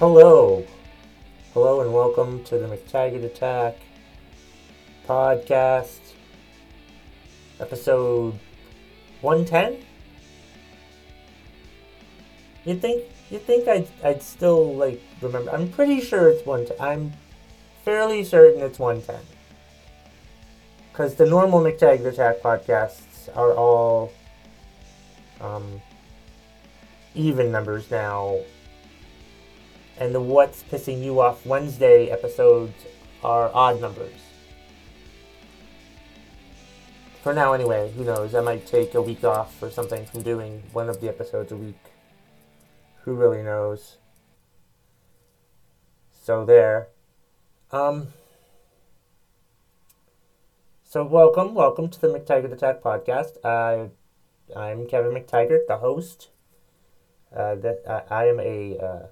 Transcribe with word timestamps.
Hello. 0.00 0.64
Hello 1.52 1.82
and 1.82 1.92
welcome 1.92 2.42
to 2.44 2.56
the 2.56 2.66
McTaggart 2.66 3.22
Attack 3.22 3.76
podcast, 5.06 5.98
episode 7.60 8.32
110. 9.20 9.84
You 12.64 12.76
think 12.76 13.04
you 13.28 13.38
think 13.38 13.68
I'd, 13.68 13.88
I'd 14.02 14.22
still 14.22 14.74
like 14.74 15.02
remember? 15.20 15.50
I'm 15.50 15.68
pretty 15.68 16.00
sure 16.00 16.30
it's 16.30 16.46
110. 16.46 16.80
I'm 16.80 17.12
fairly 17.84 18.24
certain 18.24 18.62
it's 18.62 18.78
110. 18.78 19.20
Because 20.90 21.16
the 21.16 21.26
normal 21.26 21.60
McTaggart 21.60 22.06
Attack 22.06 22.40
podcasts 22.40 23.28
are 23.36 23.52
all 23.52 24.14
um, 25.42 25.82
even 27.14 27.52
numbers 27.52 27.90
now 27.90 28.38
and 30.00 30.14
the 30.14 30.20
What's 30.20 30.62
Pissing 30.62 31.04
You 31.04 31.20
Off 31.20 31.44
Wednesday 31.44 32.08
episodes 32.08 32.86
are 33.22 33.50
odd 33.52 33.82
numbers. 33.82 34.18
For 37.22 37.34
now, 37.34 37.52
anyway, 37.52 37.92
who 37.94 38.04
knows? 38.04 38.34
I 38.34 38.40
might 38.40 38.66
take 38.66 38.94
a 38.94 39.02
week 39.02 39.24
off 39.24 39.62
or 39.62 39.70
something 39.70 40.06
from 40.06 40.22
doing 40.22 40.62
one 40.72 40.88
of 40.88 41.02
the 41.02 41.08
episodes 41.10 41.52
a 41.52 41.56
week. 41.56 41.76
Who 43.02 43.12
really 43.12 43.42
knows? 43.42 43.98
So, 46.22 46.46
there. 46.46 46.88
Um. 47.70 48.08
So, 50.82 51.04
welcome, 51.04 51.54
welcome 51.54 51.90
to 51.90 52.00
the 52.00 52.08
McTaggart 52.08 52.52
Attack 52.52 52.80
podcast. 52.80 53.36
I, 53.44 53.90
I'm 54.58 54.86
Kevin 54.86 55.12
McTaggart, 55.12 55.66
the 55.68 55.76
host. 55.76 56.30
Uh, 57.36 57.54
that 57.56 57.82
I, 57.86 58.22
I 58.22 58.26
am 58.28 58.40
a 58.40 58.78
uh, 58.78 59.06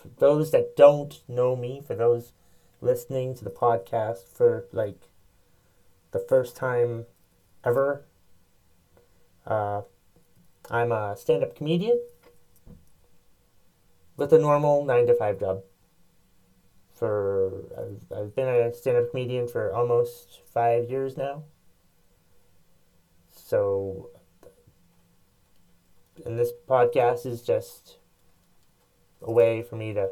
for 0.00 0.08
those 0.18 0.50
that 0.52 0.76
don't 0.76 1.22
know 1.28 1.54
me, 1.54 1.82
for 1.86 1.94
those 1.94 2.32
listening 2.80 3.34
to 3.34 3.44
the 3.44 3.50
podcast 3.50 4.26
for 4.26 4.64
like 4.72 5.08
the 6.12 6.18
first 6.18 6.56
time 6.56 7.04
ever, 7.64 8.04
uh, 9.46 9.82
I'm 10.70 10.90
a 10.92 11.16
stand 11.16 11.42
up 11.42 11.54
comedian 11.54 12.00
with 14.16 14.32
a 14.32 14.38
normal 14.38 14.84
9 14.84 15.06
to 15.06 15.14
5 15.14 15.38
job. 15.38 15.62
For 16.94 17.52
I've, 17.78 18.18
I've 18.18 18.34
been 18.34 18.48
a 18.48 18.72
stand 18.74 18.96
up 18.96 19.10
comedian 19.10 19.48
for 19.48 19.72
almost 19.72 20.40
five 20.46 20.90
years 20.90 21.16
now. 21.16 21.44
So, 23.30 24.10
and 26.24 26.38
this 26.38 26.52
podcast 26.68 27.26
is 27.26 27.42
just 27.42 27.96
a 29.22 29.30
way 29.30 29.62
for 29.62 29.76
me 29.76 29.92
to 29.94 30.10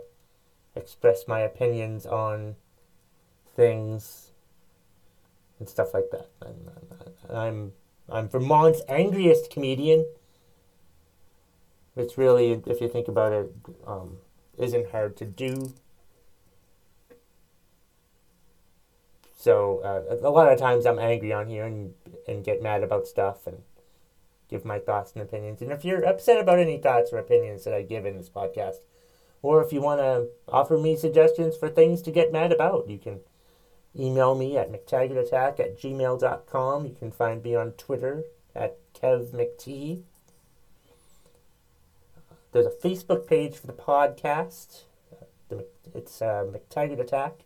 express 0.74 1.26
my 1.26 1.40
opinions 1.40 2.06
on 2.06 2.56
things 3.56 4.32
and 5.58 5.68
stuff 5.68 5.94
like 5.94 6.10
that. 6.12 6.28
I'm, 6.40 6.70
I'm, 7.28 7.72
I'm 8.08 8.28
Vermont's 8.28 8.82
angriest 8.88 9.50
comedian, 9.50 10.06
which 11.94 12.16
really, 12.16 12.62
if 12.66 12.80
you 12.80 12.88
think 12.88 13.08
about 13.08 13.32
it, 13.32 13.52
um, 13.86 14.18
isn't 14.56 14.90
hard 14.90 15.16
to 15.16 15.24
do. 15.24 15.74
So 19.36 19.80
uh, 19.84 20.16
a 20.26 20.30
lot 20.30 20.52
of 20.52 20.58
times 20.58 20.84
I'm 20.84 20.98
angry 20.98 21.32
on 21.32 21.48
here 21.48 21.64
and 21.64 21.94
and 22.26 22.44
get 22.44 22.62
mad 22.62 22.82
about 22.82 23.06
stuff 23.06 23.46
and 23.46 23.62
give 24.50 24.64
my 24.64 24.78
thoughts 24.78 25.12
and 25.12 25.22
opinions. 25.22 25.62
And 25.62 25.70
if 25.70 25.84
you're 25.84 26.04
upset 26.04 26.40
about 26.40 26.58
any 26.58 26.78
thoughts 26.78 27.12
or 27.12 27.18
opinions 27.18 27.64
that 27.64 27.72
I 27.72 27.82
give 27.82 28.04
in 28.04 28.16
this 28.16 28.28
podcast, 28.28 28.78
or 29.42 29.62
if 29.62 29.72
you 29.72 29.80
want 29.80 30.00
to 30.00 30.28
offer 30.48 30.76
me 30.76 30.96
suggestions 30.96 31.56
for 31.56 31.68
things 31.68 32.02
to 32.02 32.10
get 32.10 32.32
mad 32.32 32.52
about, 32.52 32.88
you 32.88 32.98
can 32.98 33.20
email 33.98 34.34
me 34.34 34.56
at 34.56 34.70
mctaggartattack 34.70 35.60
at 35.60 35.80
gmail.com. 35.80 36.86
You 36.86 36.94
can 36.98 37.10
find 37.10 37.42
me 37.42 37.54
on 37.54 37.72
Twitter 37.72 38.24
at 38.54 38.78
kevmct. 38.94 40.02
There's 42.52 42.66
a 42.66 42.70
Facebook 42.70 43.26
page 43.26 43.56
for 43.56 43.66
the 43.66 43.72
podcast. 43.72 44.82
It's 45.94 46.20
uh, 46.20 46.44
McTaggart 46.46 47.00
Attack. 47.00 47.44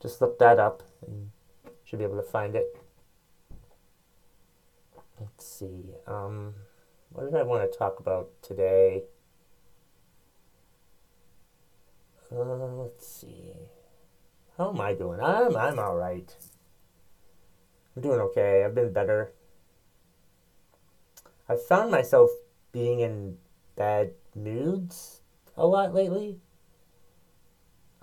Just 0.00 0.20
look 0.20 0.38
that 0.38 0.58
up 0.58 0.82
and 1.06 1.30
you 1.64 1.70
should 1.84 1.98
be 1.98 2.04
able 2.04 2.16
to 2.16 2.22
find 2.22 2.54
it. 2.54 2.76
Let's 5.20 5.46
see. 5.46 5.94
Um, 6.06 6.54
what 7.10 7.24
did 7.24 7.34
I 7.34 7.42
want 7.42 7.70
to 7.70 7.78
talk 7.78 8.00
about 8.00 8.30
today? 8.42 9.04
Uh, 12.34 12.66
let's 12.82 13.06
see. 13.06 13.52
How 14.58 14.70
am 14.70 14.80
I 14.80 14.94
doing? 14.94 15.20
I'm 15.20 15.56
I'm 15.56 15.78
all 15.78 15.96
right. 15.96 16.34
I'm 17.94 18.02
doing 18.02 18.20
okay. 18.20 18.64
I've 18.64 18.74
been 18.74 18.92
better. 18.92 19.32
I've 21.48 21.64
found 21.64 21.90
myself 21.92 22.30
being 22.72 23.00
in 23.00 23.36
bad 23.76 24.12
moods 24.34 25.20
a 25.56 25.66
lot 25.66 25.94
lately. 25.94 26.40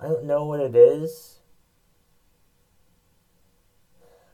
I 0.00 0.06
don't 0.06 0.24
know 0.24 0.46
what 0.46 0.60
it 0.60 0.74
is. 0.74 1.40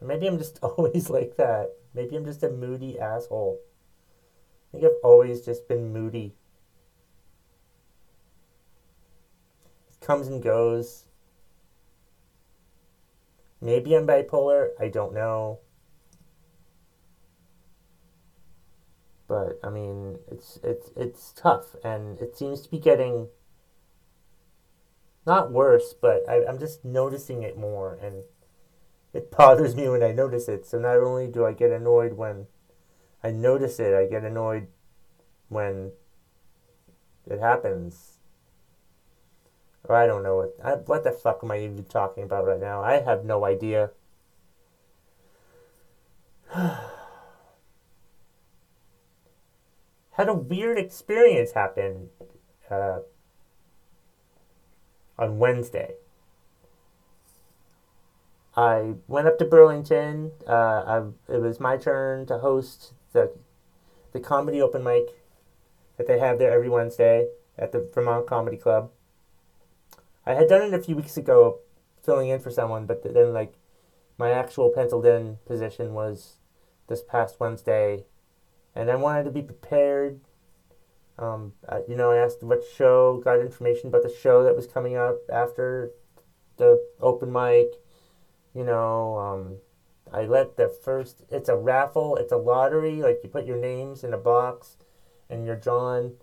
Maybe 0.00 0.28
I'm 0.28 0.38
just 0.38 0.58
always 0.62 1.10
like 1.10 1.36
that. 1.38 1.72
Maybe 1.92 2.14
I'm 2.14 2.24
just 2.24 2.44
a 2.44 2.50
moody 2.50 3.00
asshole. 3.00 3.58
I 4.68 4.78
think 4.78 4.84
I've 4.84 5.00
always 5.02 5.44
just 5.44 5.66
been 5.66 5.92
moody. 5.92 6.37
Comes 10.08 10.26
and 10.26 10.42
goes. 10.42 11.04
Maybe 13.60 13.94
I'm 13.94 14.06
bipolar. 14.06 14.70
I 14.80 14.88
don't 14.88 15.12
know. 15.12 15.58
But 19.28 19.60
I 19.62 19.68
mean, 19.68 20.18
it's 20.32 20.58
it's 20.64 20.90
it's 20.96 21.32
tough, 21.32 21.76
and 21.84 22.18
it 22.20 22.38
seems 22.38 22.62
to 22.62 22.70
be 22.70 22.78
getting 22.78 23.28
not 25.26 25.52
worse, 25.52 25.92
but 25.92 26.26
I, 26.26 26.46
I'm 26.46 26.58
just 26.58 26.86
noticing 26.86 27.42
it 27.42 27.58
more, 27.58 27.98
and 28.00 28.22
it 29.12 29.30
bothers 29.36 29.76
me 29.76 29.90
when 29.90 30.02
I 30.02 30.12
notice 30.12 30.48
it. 30.48 30.64
So 30.64 30.78
not 30.78 30.96
only 30.96 31.26
do 31.26 31.44
I 31.44 31.52
get 31.52 31.70
annoyed 31.70 32.14
when 32.14 32.46
I 33.22 33.30
notice 33.30 33.78
it, 33.78 33.92
I 33.92 34.06
get 34.06 34.24
annoyed 34.24 34.68
when 35.50 35.92
it 37.26 37.40
happens 37.40 38.17
or 39.88 39.96
I 39.96 40.06
don't 40.06 40.22
know 40.22 40.36
what. 40.36 40.54
I, 40.62 40.74
what 40.74 41.02
the 41.02 41.10
fuck 41.12 41.40
am 41.42 41.50
I 41.50 41.58
even 41.60 41.84
talking 41.84 42.22
about 42.22 42.46
right 42.46 42.60
now? 42.60 42.82
I 42.82 43.00
have 43.00 43.24
no 43.24 43.44
idea. 43.44 43.90
Had 50.12 50.28
a 50.28 50.34
weird 50.34 50.78
experience 50.78 51.52
happen 51.52 52.10
uh, 52.70 52.98
on 55.18 55.38
Wednesday. 55.38 55.94
I 58.56 58.94
went 59.06 59.28
up 59.28 59.38
to 59.38 59.44
Burlington. 59.44 60.32
Uh, 60.46 60.52
I, 60.52 60.98
it 61.32 61.40
was 61.40 61.60
my 61.60 61.76
turn 61.76 62.26
to 62.26 62.38
host 62.38 62.92
the 63.12 63.32
the 64.12 64.20
comedy 64.20 64.60
open 64.60 64.82
mic 64.82 65.22
that 65.96 66.06
they 66.06 66.18
have 66.18 66.38
there 66.38 66.50
every 66.50 66.68
Wednesday 66.68 67.28
at 67.58 67.72
the 67.72 67.88
Vermont 67.94 68.26
Comedy 68.26 68.56
Club. 68.56 68.90
I 70.28 70.34
had 70.34 70.46
done 70.46 70.60
it 70.60 70.74
a 70.74 70.82
few 70.82 70.94
weeks 70.94 71.16
ago, 71.16 71.60
filling 72.04 72.28
in 72.28 72.38
for 72.38 72.50
someone, 72.50 72.84
but 72.84 73.02
then 73.02 73.32
like 73.32 73.54
my 74.18 74.30
actual 74.30 74.68
penciled 74.68 75.06
in 75.06 75.38
position 75.46 75.94
was 75.94 76.36
this 76.86 77.02
past 77.02 77.40
Wednesday, 77.40 78.04
and 78.74 78.90
I 78.90 78.96
wanted 78.96 79.24
to 79.24 79.30
be 79.30 79.40
prepared. 79.40 80.20
Um, 81.18 81.54
I, 81.66 81.80
you 81.88 81.96
know, 81.96 82.10
I 82.10 82.18
asked 82.18 82.42
what 82.42 82.62
show, 82.76 83.22
got 83.24 83.40
information 83.40 83.88
about 83.88 84.02
the 84.02 84.14
show 84.14 84.44
that 84.44 84.54
was 84.54 84.66
coming 84.66 84.96
up 84.96 85.16
after 85.32 85.92
the 86.58 86.86
open 87.00 87.32
mic. 87.32 87.72
You 88.54 88.64
know, 88.64 89.16
um, 89.16 89.56
I 90.12 90.26
let 90.26 90.58
the 90.58 90.68
first. 90.68 91.22
It's 91.30 91.48
a 91.48 91.56
raffle. 91.56 92.16
It's 92.16 92.32
a 92.32 92.36
lottery. 92.36 92.96
Like 92.96 93.20
you 93.24 93.30
put 93.30 93.46
your 93.46 93.56
names 93.56 94.04
in 94.04 94.12
a 94.12 94.18
box, 94.18 94.76
and 95.30 95.46
you're 95.46 95.56
drawn 95.56 96.16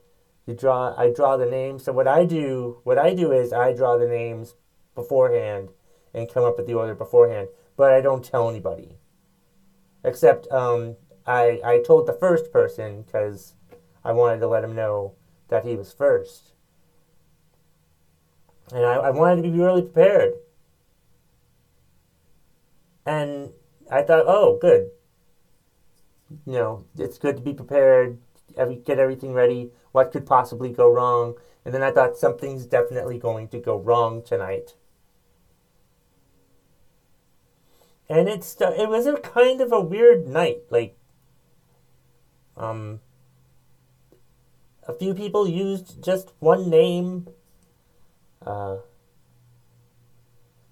you 0.45 0.53
draw 0.53 0.95
I 0.97 1.11
draw 1.11 1.37
the 1.37 1.45
names. 1.45 1.83
So 1.83 1.91
what 1.91 2.07
I 2.07 2.25
do 2.25 2.79
what 2.83 2.97
I 2.97 3.13
do 3.13 3.31
is 3.31 3.51
I 3.51 3.73
draw 3.73 3.97
the 3.97 4.07
names 4.07 4.55
beforehand 4.93 5.69
and 6.13 6.31
come 6.31 6.43
up 6.43 6.57
with 6.57 6.67
the 6.67 6.73
order 6.73 6.95
beforehand, 6.95 7.49
but 7.75 7.91
I 7.91 8.01
don't 8.01 8.23
tell 8.23 8.49
anybody. 8.49 8.97
Except 10.03 10.47
um, 10.51 10.95
I 11.25 11.59
I 11.63 11.81
told 11.85 12.07
the 12.07 12.13
first 12.13 12.51
person 12.51 13.01
because 13.01 13.55
I 14.03 14.11
wanted 14.11 14.39
to 14.39 14.47
let 14.47 14.63
him 14.63 14.75
know 14.75 15.13
that 15.47 15.65
he 15.65 15.75
was 15.75 15.93
first, 15.93 16.53
and 18.71 18.85
I, 18.85 18.95
I 18.95 19.09
wanted 19.09 19.37
to 19.37 19.49
be 19.49 19.57
really 19.57 19.81
prepared. 19.81 20.33
And 23.05 23.51
I 23.91 24.01
thought, 24.01 24.25
oh, 24.27 24.57
good. 24.59 24.89
You 26.45 26.53
know, 26.53 26.85
it's 26.97 27.19
good 27.19 27.37
to 27.37 27.43
be 27.43 27.53
prepared 27.53 28.17
every, 28.57 28.77
get 28.77 28.99
everything 28.99 29.33
ready. 29.33 29.71
What 29.95 30.11
could 30.11 30.25
possibly 30.25 30.73
go 30.73 30.91
wrong? 30.91 31.35
And 31.63 31.73
then 31.73 31.81
I 31.81 31.89
thought 31.89 32.17
something's 32.17 32.65
definitely 32.65 33.17
going 33.17 33.47
to 33.47 33.59
go 33.59 33.77
wrong 33.79 34.21
tonight. 34.21 34.73
And 38.09 38.27
it's 38.27 38.57
it 38.59 38.89
was 38.89 39.05
a 39.05 39.15
kind 39.15 39.61
of 39.61 39.71
a 39.71 39.79
weird 39.79 40.27
night. 40.27 40.63
Like, 40.69 40.97
um, 42.57 42.99
a 44.85 44.91
few 44.91 45.13
people 45.13 45.47
used 45.47 46.03
just 46.03 46.33
one 46.39 46.69
name. 46.69 47.29
Uh, 48.45 48.79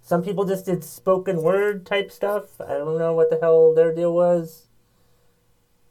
some 0.02 0.22
people 0.22 0.44
just 0.44 0.66
did 0.66 0.84
spoken 0.84 1.42
word 1.42 1.86
type 1.86 2.12
stuff. 2.12 2.60
I 2.60 2.74
don't 2.74 2.98
know 2.98 3.14
what 3.14 3.30
the 3.30 3.40
hell 3.42 3.74
their 3.74 3.96
deal 3.96 4.14
was. 4.14 4.68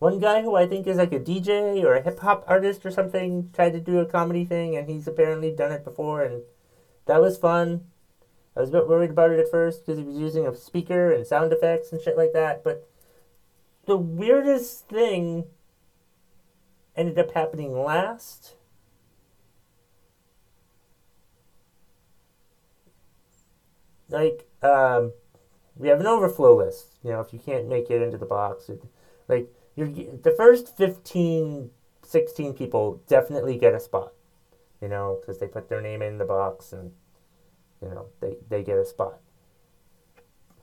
One 0.02 0.18
guy 0.18 0.42
who 0.42 0.56
I 0.56 0.66
think 0.66 0.88
is 0.88 0.96
like 0.96 1.12
a 1.12 1.20
DJ 1.20 1.84
or 1.84 1.94
a 1.94 2.02
hip 2.02 2.18
hop 2.18 2.42
artist 2.48 2.84
or 2.84 2.90
something 2.90 3.50
tried 3.52 3.70
to 3.74 3.80
do 3.80 4.00
a 4.00 4.04
comedy 4.04 4.44
thing, 4.44 4.74
and 4.74 4.88
he's 4.88 5.06
apparently 5.06 5.52
done 5.52 5.70
it 5.70 5.84
before, 5.84 6.24
and 6.24 6.42
that 7.06 7.20
was 7.20 7.38
fun. 7.38 7.84
I 8.56 8.60
was 8.62 8.70
a 8.70 8.72
bit 8.72 8.88
worried 8.88 9.10
about 9.10 9.30
it 9.30 9.38
at 9.38 9.48
first 9.48 9.86
because 9.86 10.00
he 10.00 10.04
was 10.04 10.18
using 10.18 10.44
a 10.44 10.56
speaker 10.56 11.12
and 11.12 11.24
sound 11.24 11.52
effects 11.52 11.92
and 11.92 12.02
shit 12.02 12.16
like 12.16 12.32
that, 12.32 12.64
but 12.64 12.90
the 13.86 13.96
weirdest 13.96 14.88
thing 14.88 15.44
ended 16.96 17.16
up 17.16 17.30
happening 17.30 17.72
last. 17.72 18.56
like 24.08 24.48
um, 24.64 25.12
we 25.76 25.86
have 25.86 26.00
an 26.00 26.08
overflow 26.08 26.56
list. 26.56 26.96
You 27.04 27.12
know, 27.12 27.20
if 27.20 27.32
you 27.32 27.38
can't 27.38 27.68
make 27.68 27.88
it 27.88 28.02
into 28.02 28.18
the 28.18 28.26
box, 28.26 28.68
it, 28.68 28.82
like 29.28 29.48
you're 29.74 29.88
the 29.88 30.34
first 30.36 30.76
15, 30.76 31.70
16 32.02 32.54
people 32.54 33.02
definitely 33.06 33.58
get 33.58 33.74
a 33.74 33.80
spot. 33.80 34.12
You 34.80 34.88
know, 34.88 35.18
because 35.20 35.38
they 35.38 35.46
put 35.46 35.68
their 35.68 35.80
name 35.80 36.02
in 36.02 36.18
the 36.18 36.24
box 36.24 36.72
and 36.72 36.90
you 37.80 37.88
know 37.88 38.06
they 38.20 38.36
they 38.48 38.64
get 38.64 38.78
a 38.78 38.84
spot. 38.84 39.20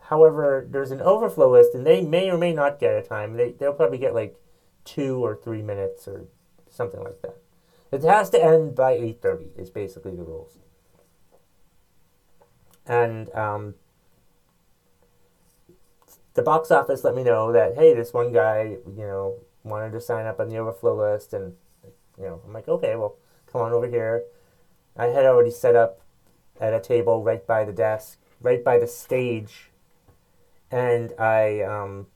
However, 0.01 0.67
there's 0.69 0.91
an 0.91 1.01
overflow 1.01 1.51
list, 1.51 1.73
and 1.73 1.85
they 1.85 2.01
may 2.01 2.29
or 2.29 2.37
may 2.37 2.51
not 2.51 2.79
get 2.79 2.97
a 2.97 3.01
time. 3.01 3.37
They 3.37 3.51
they'll 3.51 3.73
probably 3.73 3.97
get 3.97 4.13
like 4.13 4.35
two 4.83 5.23
or 5.23 5.35
three 5.35 5.61
minutes 5.61 6.05
or 6.05 6.25
something 6.69 7.01
like 7.01 7.21
that. 7.21 7.37
It 7.91 8.03
has 8.03 8.29
to 8.31 8.43
end 8.43 8.75
by 8.75 8.91
eight 8.91 9.21
thirty. 9.21 9.51
Is 9.55 9.69
basically 9.69 10.15
the 10.15 10.23
rules 10.23 10.59
and 12.89 13.33
um, 13.35 13.75
the 16.33 16.41
box 16.41 16.71
office 16.71 17.03
let 17.03 17.15
me 17.15 17.23
know 17.23 17.51
that 17.51 17.75
hey, 17.75 17.93
this 17.93 18.13
one 18.13 18.31
guy, 18.31 18.77
you 18.85 19.03
know, 19.03 19.35
wanted 19.63 19.91
to 19.91 20.01
sign 20.01 20.25
up 20.25 20.39
on 20.39 20.49
the 20.49 20.57
overflow 20.57 20.95
list, 20.95 21.33
and 21.33 21.53
you 22.17 22.25
know, 22.25 22.41
I'm 22.45 22.53
like, 22.53 22.67
okay, 22.67 22.95
well, 22.95 23.15
come 23.51 23.61
on 23.61 23.73
over 23.73 23.87
here. 23.87 24.23
I 24.97 25.07
had 25.07 25.25
already 25.25 25.51
set 25.51 25.75
up 25.75 26.01
at 26.59 26.73
a 26.73 26.79
table 26.79 27.23
right 27.23 27.45
by 27.45 27.63
the 27.63 27.71
desk, 27.71 28.19
right 28.41 28.63
by 28.63 28.79
the 28.79 28.87
stage, 28.87 29.71
and 30.71 31.13
I, 31.17 31.61
um, 31.61 32.07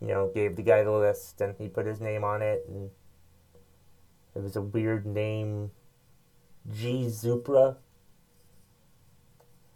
you 0.00 0.08
know, 0.08 0.30
gave 0.32 0.56
the 0.56 0.62
guy 0.62 0.82
the 0.82 0.92
list, 0.92 1.40
and 1.40 1.54
he 1.58 1.68
put 1.68 1.86
his 1.86 2.00
name 2.00 2.24
on 2.24 2.42
it, 2.42 2.64
and 2.68 2.90
it 4.34 4.42
was 4.42 4.56
a 4.56 4.62
weird 4.62 5.06
name, 5.06 5.70
G 6.72 7.06
Zupra 7.06 7.76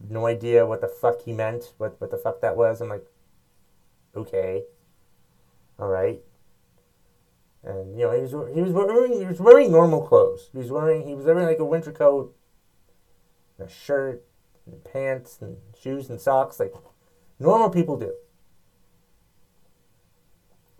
no 0.01 0.27
idea 0.27 0.67
what 0.67 0.81
the 0.81 0.89
fuck 0.89 1.23
he 1.23 1.33
meant, 1.33 1.73
what 1.79 2.01
what 2.01 2.11
the 2.11 2.17
fuck 2.17 2.41
that 2.41 2.57
was. 2.57 2.81
I'm 2.81 2.89
like, 2.89 3.07
okay, 4.17 4.65
all 5.79 5.89
right. 5.89 6.21
And 7.65 7.99
you 7.99 8.05
know 8.05 8.13
he 8.13 8.21
was 8.21 8.55
he 8.55 8.63
was 8.63 8.73
wearing 8.73 9.13
he 9.13 9.27
was 9.27 9.41
wearing 9.41 9.73
normal 9.73 10.07
clothes. 10.07 10.49
He 10.53 10.59
was 10.59 10.71
wearing 10.71 11.07
he 11.07 11.15
was 11.15 11.25
wearing 11.25 11.47
like 11.47 11.59
a 11.59 11.65
winter 11.65 11.93
coat, 11.93 12.35
a 13.59 13.69
shirt, 13.69 14.25
and 14.67 14.83
pants, 14.85 15.39
and 15.41 15.57
shoes 15.81 16.09
and 16.09 16.21
socks 16.21 16.61
like 16.61 16.73
normal 17.39 17.71
people 17.71 17.97
do. 17.97 18.15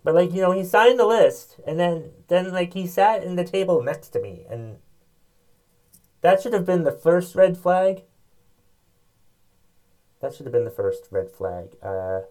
But 0.03 0.15
like 0.15 0.33
you 0.33 0.41
know 0.41 0.51
he 0.51 0.63
signed 0.63 0.99
the 0.99 1.05
list, 1.05 1.59
and 1.67 1.79
then 1.79 2.11
then 2.27 2.51
like 2.51 2.73
he 2.73 2.87
sat 2.87 3.23
in 3.23 3.35
the 3.35 3.43
table 3.43 3.83
next 3.83 4.09
to 4.09 4.21
me, 4.21 4.45
and 4.49 4.77
that 6.21 6.41
should 6.41 6.53
have 6.53 6.65
been 6.65 6.85
the 6.85 6.91
first 6.91 7.35
red 7.35 7.57
flag 7.57 8.03
that 10.21 10.33
should 10.33 10.45
have 10.45 10.53
been 10.53 10.65
the 10.65 10.71
first 10.71 11.07
red 11.11 11.31
flag. 11.31 11.75
Uh, 11.81 12.21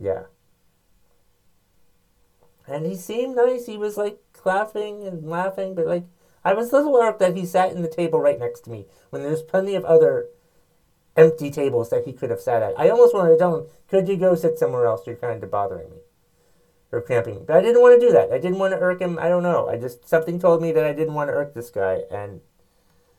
yeah. 0.00 0.22
And 2.66 2.86
he 2.86 2.96
seemed 2.96 3.36
nice. 3.36 3.66
He 3.66 3.76
was 3.76 3.96
like 3.96 4.20
laughing 4.44 5.06
and 5.06 5.28
laughing, 5.28 5.74
but 5.74 5.86
like 5.86 6.04
I 6.44 6.54
was 6.54 6.72
a 6.72 6.76
little 6.76 6.96
irked 6.96 7.18
that 7.18 7.36
he 7.36 7.44
sat 7.44 7.72
in 7.72 7.82
the 7.82 7.88
table 7.88 8.20
right 8.20 8.38
next 8.38 8.60
to 8.60 8.70
me 8.70 8.86
when 9.10 9.22
there's 9.22 9.42
plenty 9.42 9.74
of 9.74 9.84
other 9.84 10.28
empty 11.16 11.50
tables 11.50 11.90
that 11.90 12.04
he 12.06 12.12
could 12.12 12.30
have 12.30 12.40
sat 12.40 12.62
at. 12.62 12.78
I 12.78 12.88
almost 12.88 13.14
wanted 13.14 13.32
to 13.32 13.38
tell 13.38 13.58
him, 13.58 13.66
"Could 13.88 14.08
you 14.08 14.16
go 14.16 14.34
sit 14.34 14.58
somewhere 14.58 14.86
else? 14.86 15.06
You're 15.06 15.16
kind 15.16 15.42
of 15.42 15.50
bothering 15.50 15.90
me 15.90 15.98
or 16.92 17.02
cramping 17.02 17.34
me." 17.34 17.42
But 17.46 17.56
I 17.56 17.60
didn't 17.60 17.82
want 17.82 18.00
to 18.00 18.06
do 18.06 18.12
that. 18.12 18.32
I 18.32 18.38
didn't 18.38 18.58
want 18.58 18.72
to 18.72 18.80
irk 18.80 19.00
him. 19.00 19.18
I 19.18 19.28
don't 19.28 19.42
know. 19.42 19.68
I 19.68 19.76
just 19.76 20.08
something 20.08 20.38
told 20.38 20.62
me 20.62 20.72
that 20.72 20.84
I 20.84 20.92
didn't 20.92 21.14
want 21.14 21.28
to 21.28 21.34
irk 21.34 21.52
this 21.54 21.70
guy, 21.70 22.04
and 22.10 22.40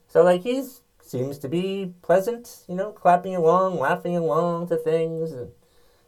so 0.08 0.24
like 0.24 0.42
he's 0.42 0.82
seems 1.02 1.38
to 1.40 1.50
be 1.50 1.94
pleasant, 2.02 2.64
you 2.70 2.76
know, 2.76 2.92
clapping 2.92 3.36
along, 3.36 3.78
laughing 3.78 4.16
along 4.16 4.68
to 4.70 4.78
things, 4.78 5.34
and 5.34 5.52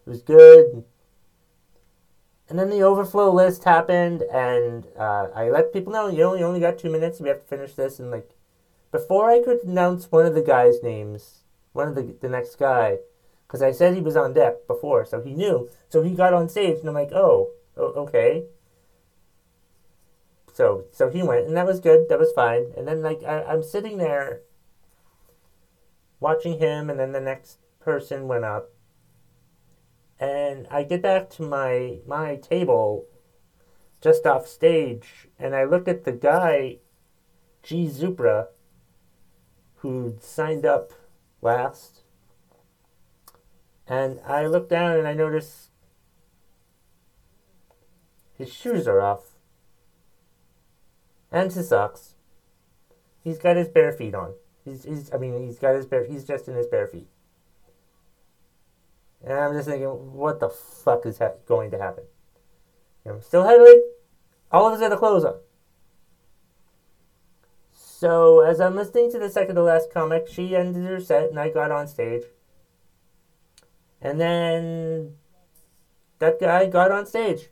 it 0.06 0.10
was 0.10 0.22
good. 0.22 0.84
And 2.50 2.60
then 2.60 2.70
the 2.70 2.84
overflow 2.84 3.32
list 3.32 3.64
happened, 3.64 4.22
and 4.24 4.86
uh, 4.98 5.28
I 5.34 5.50
let 5.50 5.74
people 5.74 5.94
know, 5.94 6.08
you 6.08 6.20
know, 6.20 6.36
you 6.36 6.46
only 6.46 6.60
got 6.60 6.78
two 6.78 6.92
minutes, 6.92 7.20
we 7.20 7.30
have 7.30 7.42
to 7.42 7.48
finish 7.48 7.74
this. 7.74 8.00
And 8.00 8.12
like, 8.12 8.30
before 8.92 9.30
I 9.30 9.42
could 9.42 9.64
announce 9.64 10.12
one 10.12 10.26
of 10.26 10.36
the 10.36 10.42
guys' 10.42 10.84
names, 10.84 11.44
one 11.72 11.88
of 11.88 11.96
the 11.96 12.16
the 12.22 12.30
next 12.30 12.58
guy, 12.58 13.00
because 13.48 13.64
I 13.64 13.72
said 13.72 13.96
he 13.96 14.02
was 14.02 14.16
on 14.16 14.34
deck 14.34 14.68
before, 14.68 15.06
so 15.06 15.22
he 15.22 15.34
knew. 15.34 15.70
So 15.90 16.04
he 16.04 16.14
got 16.14 16.34
on 16.34 16.48
stage, 16.50 16.80
and 16.80 16.88
I'm 16.88 16.94
like, 16.94 17.12
oh, 17.12 17.52
okay. 17.76 18.44
So 20.54 20.86
so 20.92 21.10
he 21.10 21.24
went, 21.24 21.48
and 21.48 21.58
that 21.58 21.66
was 21.66 21.80
good. 21.80 22.08
That 22.10 22.20
was 22.20 22.32
fine. 22.34 22.74
And 22.78 22.88
then 22.88 23.02
like 23.02 23.24
I, 23.24 23.44
I'm 23.44 23.64
sitting 23.64 23.98
there 23.98 24.42
watching 26.20 26.60
him, 26.60 26.90
and 26.90 27.00
then 27.00 27.14
the 27.14 27.20
next 27.20 27.58
person 27.80 28.28
went 28.28 28.46
up. 28.46 28.70
And 30.20 30.68
I 30.70 30.84
get 30.84 31.02
back 31.02 31.30
to 31.32 31.44
my 31.44 32.00
my 32.08 32.38
table 32.38 33.08
just 34.02 34.26
off 34.26 34.48
stage, 34.48 35.30
and 35.40 35.56
I 35.56 35.64
look 35.64 35.88
at 35.88 36.04
the 36.04 36.12
guy, 36.12 36.80
G. 37.62 37.88
Zupra, 37.88 38.48
who 39.76 40.18
signed 40.20 40.66
up 40.66 40.92
last. 41.42 42.02
And 43.88 44.20
I 44.26 44.46
look 44.48 44.70
down 44.70 44.98
and 44.98 45.08
I 45.08 45.14
notice 45.14 45.70
his 48.38 48.52
shoes 48.52 48.88
are 48.88 49.02
off. 49.02 49.36
And 51.32 51.52
his 51.52 51.70
socks. 51.70 52.16
He's 53.24 53.40
got 53.40 53.56
his 53.56 53.68
bare 53.68 53.92
feet 53.92 54.16
on. 54.16 54.34
He's, 54.64 54.84
he's 54.84 55.14
I 55.14 55.18
mean, 55.18 55.46
he's 55.46 55.60
got 55.60 55.76
his 55.76 55.86
bare, 55.86 56.06
he's 56.06 56.24
just 56.24 56.48
in 56.48 56.56
his 56.56 56.68
bare 56.68 56.88
feet. 56.88 57.08
And 59.24 59.34
I'm 59.34 59.54
just 59.54 59.68
thinking, 59.68 59.88
what 59.88 60.40
the 60.40 60.50
fuck 60.50 61.06
is 61.06 61.18
ha- 61.18 61.36
going 61.46 61.72
to 61.72 61.78
happen? 61.78 62.04
Know, 63.06 63.20
still 63.20 63.44
like 63.44 63.82
all 64.52 64.68
of 64.68 64.74
his 64.74 64.82
other 64.82 64.98
clothes 64.98 65.26
on. 65.26 65.36
So 67.74 68.42
as 68.42 68.60
I'm 68.60 68.76
listening 68.76 69.12
to 69.12 69.20
the 69.20 69.30
second 69.30 69.56
to 69.56 69.64
last 69.64 69.94
comic, 69.94 70.28
she 70.28 70.56
ended 70.56 70.84
her 70.84 71.00
set 71.00 71.30
and 71.30 71.40
I 71.40 71.50
got 71.50 71.72
on 71.72 71.88
stage. 71.88 72.24
And 74.02 74.20
then 74.20 75.16
that 76.20 76.40
guy 76.40 76.68
got 76.68 76.92
on 76.92 77.06
stage. 77.06 77.50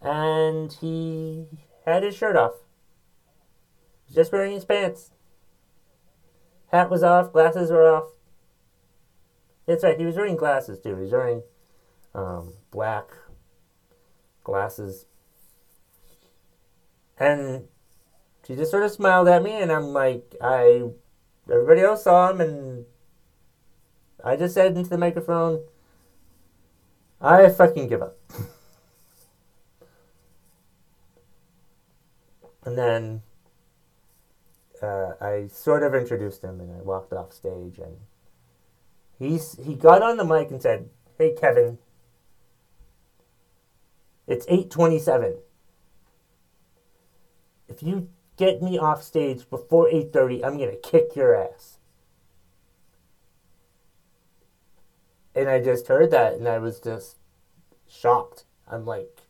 And 0.00 0.72
he 0.72 1.46
had 1.84 2.04
his 2.04 2.16
shirt 2.16 2.36
off. 2.36 2.54
Just 4.12 4.32
wearing 4.32 4.52
his 4.52 4.64
pants. 4.64 5.10
Hat 6.72 6.88
was 6.88 7.02
off, 7.02 7.32
glasses 7.32 7.70
were 7.70 7.92
off. 7.92 8.10
That's 9.70 9.84
right, 9.84 9.96
he 9.96 10.04
was 10.04 10.16
wearing 10.16 10.34
glasses 10.34 10.80
too. 10.80 10.96
He 10.96 11.02
was 11.02 11.12
wearing 11.12 11.44
um, 12.12 12.54
black 12.72 13.12
glasses. 14.42 15.06
And 17.16 17.68
she 18.44 18.56
just 18.56 18.72
sort 18.72 18.82
of 18.82 18.90
smiled 18.90 19.28
at 19.28 19.44
me, 19.44 19.52
and 19.52 19.70
I'm 19.70 19.92
like, 19.92 20.34
I. 20.42 20.88
Everybody 21.48 21.82
else 21.82 22.02
saw 22.02 22.30
him, 22.30 22.40
and 22.40 22.84
I 24.24 24.34
just 24.34 24.54
said 24.54 24.76
into 24.76 24.90
the 24.90 24.98
microphone, 24.98 25.62
I 27.20 27.48
fucking 27.48 27.86
give 27.86 28.02
up. 28.02 28.18
and 32.64 32.76
then 32.76 33.22
uh, 34.82 35.12
I 35.20 35.46
sort 35.46 35.84
of 35.84 35.94
introduced 35.94 36.42
him 36.42 36.58
and 36.60 36.72
I 36.72 36.82
walked 36.82 37.12
off 37.12 37.32
stage 37.32 37.78
and 37.78 37.96
he's 39.20 39.56
he 39.64 39.74
got 39.76 40.02
on 40.02 40.16
the 40.16 40.24
mic 40.24 40.50
and 40.50 40.60
said, 40.60 40.90
"Hey 41.16 41.32
Kevin, 41.38 41.78
It's 44.30 44.46
8:27. 44.46 45.38
If 47.68 47.82
you 47.82 48.08
get 48.36 48.62
me 48.62 48.78
off 48.78 49.02
stage 49.02 49.50
before 49.50 49.88
8:30, 49.88 50.44
I'm 50.44 50.56
going 50.56 50.70
to 50.70 50.76
kick 50.76 51.16
your 51.16 51.34
ass. 51.34 51.78
And 55.34 55.48
I 55.48 55.60
just 55.60 55.88
heard 55.88 56.10
that 56.12 56.34
and 56.34 56.46
I 56.48 56.58
was 56.58 56.80
just 56.80 57.16
shocked. 57.88 58.44
I'm 58.68 58.84
like 58.86 59.22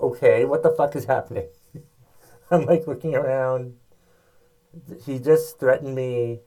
okay, 0.00 0.44
what 0.44 0.62
the 0.62 0.70
fuck 0.70 0.94
is 0.96 1.06
happening? 1.06 1.48
I'm 2.50 2.66
like 2.66 2.86
looking 2.86 3.14
around. 3.14 3.76
He 5.04 5.18
just 5.18 5.58
threatened 5.58 5.94
me. 5.94 6.40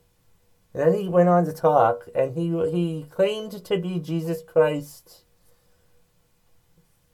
And 0.73 0.83
then 0.83 0.93
he 0.93 1.09
went 1.09 1.29
on 1.29 1.45
to 1.45 1.53
talk, 1.53 2.07
and 2.13 2.35
he 2.35 2.49
he 2.69 3.05
claimed 3.09 3.51
to 3.65 3.77
be 3.77 3.99
Jesus 3.99 4.43
Christ, 4.43 5.23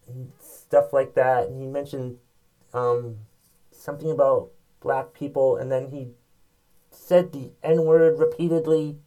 and 0.07 0.31
stuff 0.39 0.91
like 0.91 1.13
that. 1.15 1.47
And 1.47 1.61
he 1.61 1.67
mentioned 1.67 2.17
um, 2.73 3.17
something 3.71 4.11
about 4.11 4.51
black 4.81 5.13
people, 5.13 5.55
and 5.55 5.71
then 5.71 5.89
he 5.89 6.09
said 6.91 7.31
the 7.31 7.51
N 7.63 7.85
word 7.85 8.19
repeatedly, 8.19 8.97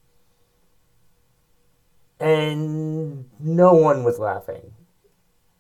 and 2.19 3.27
no 3.39 3.75
one 3.75 4.03
was 4.03 4.19
laughing. 4.19 4.73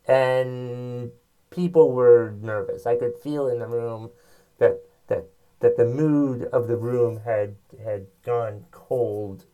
And 0.06 1.12
people 1.50 1.92
were 1.92 2.34
nervous. 2.40 2.86
I 2.86 2.96
could 2.96 3.18
feel 3.18 3.48
in 3.48 3.58
the 3.58 3.66
room 3.66 4.10
that 4.58 4.80
that 5.08 5.26
that 5.60 5.76
the 5.76 5.84
mood 5.84 6.44
of 6.44 6.68
the 6.68 6.76
room 6.76 7.20
had 7.24 7.56
had 7.82 8.06
gone 8.24 8.66
cold 8.70 9.46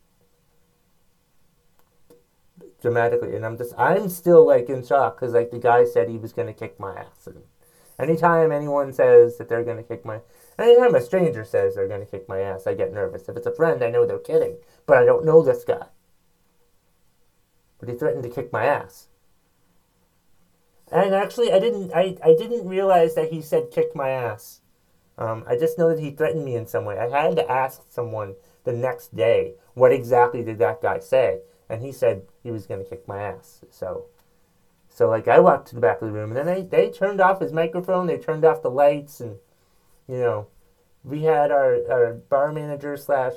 dramatically, 2.81 3.35
and 3.35 3.45
I'm 3.45 3.57
just 3.57 3.73
I'm 3.77 4.09
still 4.09 4.45
like 4.45 4.69
in 4.69 4.85
shock 4.85 5.19
because 5.19 5.33
like 5.33 5.51
the 5.51 5.59
guy 5.59 5.85
said 5.85 6.09
he 6.09 6.17
was 6.17 6.33
gonna 6.33 6.53
kick 6.53 6.79
my 6.79 6.95
ass, 6.95 7.27
and 7.27 7.43
anytime 7.97 8.51
anyone 8.51 8.93
says 8.93 9.37
that 9.37 9.49
they're 9.49 9.63
gonna 9.63 9.83
kick 9.83 10.05
my 10.05 10.19
anytime 10.59 10.95
a 10.95 11.01
stranger 11.01 11.43
says 11.43 11.75
they're 11.75 11.87
gonna 11.87 12.05
kick 12.05 12.29
my 12.29 12.39
ass, 12.39 12.67
I 12.67 12.75
get 12.75 12.93
nervous. 12.93 13.27
If 13.27 13.35
it's 13.37 13.47
a 13.47 13.55
friend, 13.55 13.83
I 13.83 13.89
know 13.89 14.05
they're 14.05 14.19
kidding, 14.19 14.57
but 14.85 14.97
I 14.97 15.05
don't 15.05 15.25
know 15.25 15.41
this 15.41 15.63
guy. 15.63 15.87
But 17.79 17.89
he 17.89 17.95
threatened 17.95 18.23
to 18.23 18.29
kick 18.29 18.53
my 18.53 18.65
ass. 18.65 19.07
And 20.91 21.15
actually, 21.15 21.51
I 21.51 21.59
didn't. 21.59 21.91
I, 21.93 22.17
I 22.23 22.35
didn't 22.37 22.67
realize 22.67 23.15
that 23.15 23.31
he 23.31 23.41
said 23.41 23.71
"kick 23.71 23.95
my 23.95 24.09
ass." 24.09 24.61
Um, 25.17 25.45
I 25.47 25.55
just 25.55 25.77
know 25.77 25.89
that 25.89 25.99
he 25.99 26.11
threatened 26.11 26.43
me 26.43 26.55
in 26.55 26.67
some 26.67 26.85
way. 26.85 26.97
I 26.97 27.07
had 27.09 27.35
to 27.37 27.49
ask 27.49 27.83
someone 27.89 28.35
the 28.65 28.73
next 28.73 29.15
day 29.15 29.53
what 29.73 29.91
exactly 29.91 30.43
did 30.43 30.59
that 30.59 30.81
guy 30.81 30.99
say, 30.99 31.39
and 31.69 31.81
he 31.81 31.91
said 31.91 32.23
he 32.43 32.51
was 32.51 32.65
going 32.65 32.83
to 32.83 32.89
kick 32.89 33.07
my 33.07 33.21
ass. 33.21 33.63
So, 33.69 34.07
so 34.89 35.07
like 35.09 35.27
I 35.27 35.39
walked 35.39 35.69
to 35.69 35.75
the 35.75 35.81
back 35.81 36.01
of 36.01 36.07
the 36.07 36.13
room, 36.13 36.35
and 36.35 36.37
then 36.37 36.45
they 36.45 36.61
they 36.63 36.89
turned 36.91 37.21
off 37.21 37.39
his 37.39 37.53
microphone. 37.53 38.07
They 38.07 38.17
turned 38.17 38.43
off 38.43 38.61
the 38.61 38.69
lights, 38.69 39.21
and 39.21 39.37
you 40.07 40.17
know, 40.17 40.47
we 41.03 41.23
had 41.23 41.51
our 41.51 41.79
our 41.89 42.13
bar 42.13 42.51
manager 42.51 42.97
slash 42.97 43.33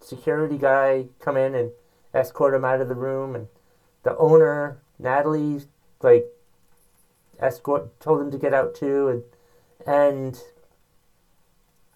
security 0.00 0.56
guy 0.56 1.06
come 1.20 1.36
in 1.36 1.54
and 1.54 1.72
escort 2.14 2.54
him 2.54 2.64
out 2.64 2.80
of 2.80 2.88
the 2.88 2.94
room, 2.94 3.34
and 3.34 3.48
the 4.02 4.16
owner 4.16 4.80
Natalie 4.98 5.60
like 6.00 6.26
escort 7.38 8.00
told 8.00 8.22
him 8.22 8.30
to 8.30 8.38
get 8.38 8.54
out 8.54 8.74
too, 8.74 9.08
and 9.08 9.22
and 9.86 10.42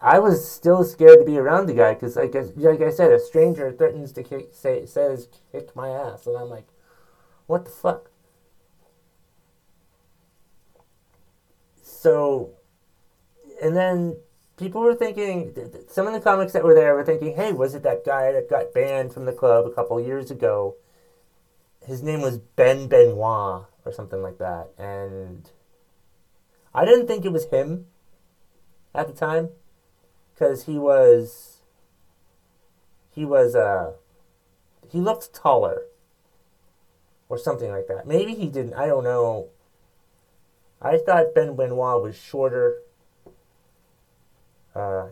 I 0.01 0.17
was 0.17 0.49
still 0.49 0.83
scared 0.83 1.19
to 1.19 1.25
be 1.25 1.37
around 1.37 1.67
the 1.67 1.75
guy 1.75 1.93
because, 1.93 2.15
like, 2.15 2.33
like 2.33 2.81
I 2.81 2.89
said, 2.89 3.11
a 3.11 3.19
stranger 3.19 3.71
threatens 3.71 4.11
to 4.13 4.23
kick, 4.23 4.49
say 4.51 4.85
says 4.87 5.27
kick 5.51 5.75
my 5.75 5.89
ass, 5.89 6.25
and 6.25 6.35
I'm 6.35 6.49
like, 6.49 6.67
what 7.45 7.65
the 7.65 7.71
fuck? 7.71 8.09
So, 11.83 12.53
and 13.61 13.77
then 13.77 14.17
people 14.57 14.81
were 14.81 14.95
thinking, 14.95 15.55
some 15.87 16.07
of 16.07 16.13
the 16.13 16.19
comics 16.19 16.53
that 16.53 16.63
were 16.63 16.73
there 16.73 16.95
were 16.95 17.05
thinking, 17.05 17.35
hey, 17.35 17.53
was 17.53 17.75
it 17.75 17.83
that 17.83 18.03
guy 18.03 18.31
that 18.31 18.49
got 18.49 18.73
banned 18.73 19.13
from 19.13 19.25
the 19.25 19.33
club 19.33 19.67
a 19.67 19.71
couple 19.71 20.01
years 20.01 20.31
ago? 20.31 20.77
His 21.85 22.01
name 22.01 22.21
was 22.21 22.39
Ben 22.39 22.87
Benoit 22.87 23.65
or 23.85 23.91
something 23.91 24.23
like 24.23 24.39
that. 24.39 24.69
And 24.79 25.47
I 26.73 26.85
didn't 26.85 27.05
think 27.05 27.23
it 27.23 27.31
was 27.31 27.45
him 27.45 27.85
at 28.95 29.07
the 29.07 29.13
time 29.13 29.49
because 30.41 30.65
he 30.65 30.79
was 30.79 31.59
he 33.13 33.23
was 33.23 33.55
uh 33.55 33.91
he 34.89 34.99
looked 34.99 35.31
taller 35.35 35.83
or 37.29 37.37
something 37.37 37.69
like 37.69 37.87
that. 37.87 38.07
Maybe 38.07 38.33
he 38.33 38.47
didn't. 38.47 38.73
I 38.73 38.87
don't 38.87 39.03
know. 39.03 39.49
I 40.81 40.97
thought 40.97 41.35
Ben 41.35 41.55
Benoit 41.55 42.01
was 42.01 42.17
shorter. 42.17 42.79
Uh, 44.75 45.09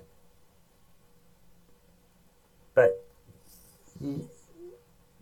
but 2.73 3.05
he, 4.01 4.23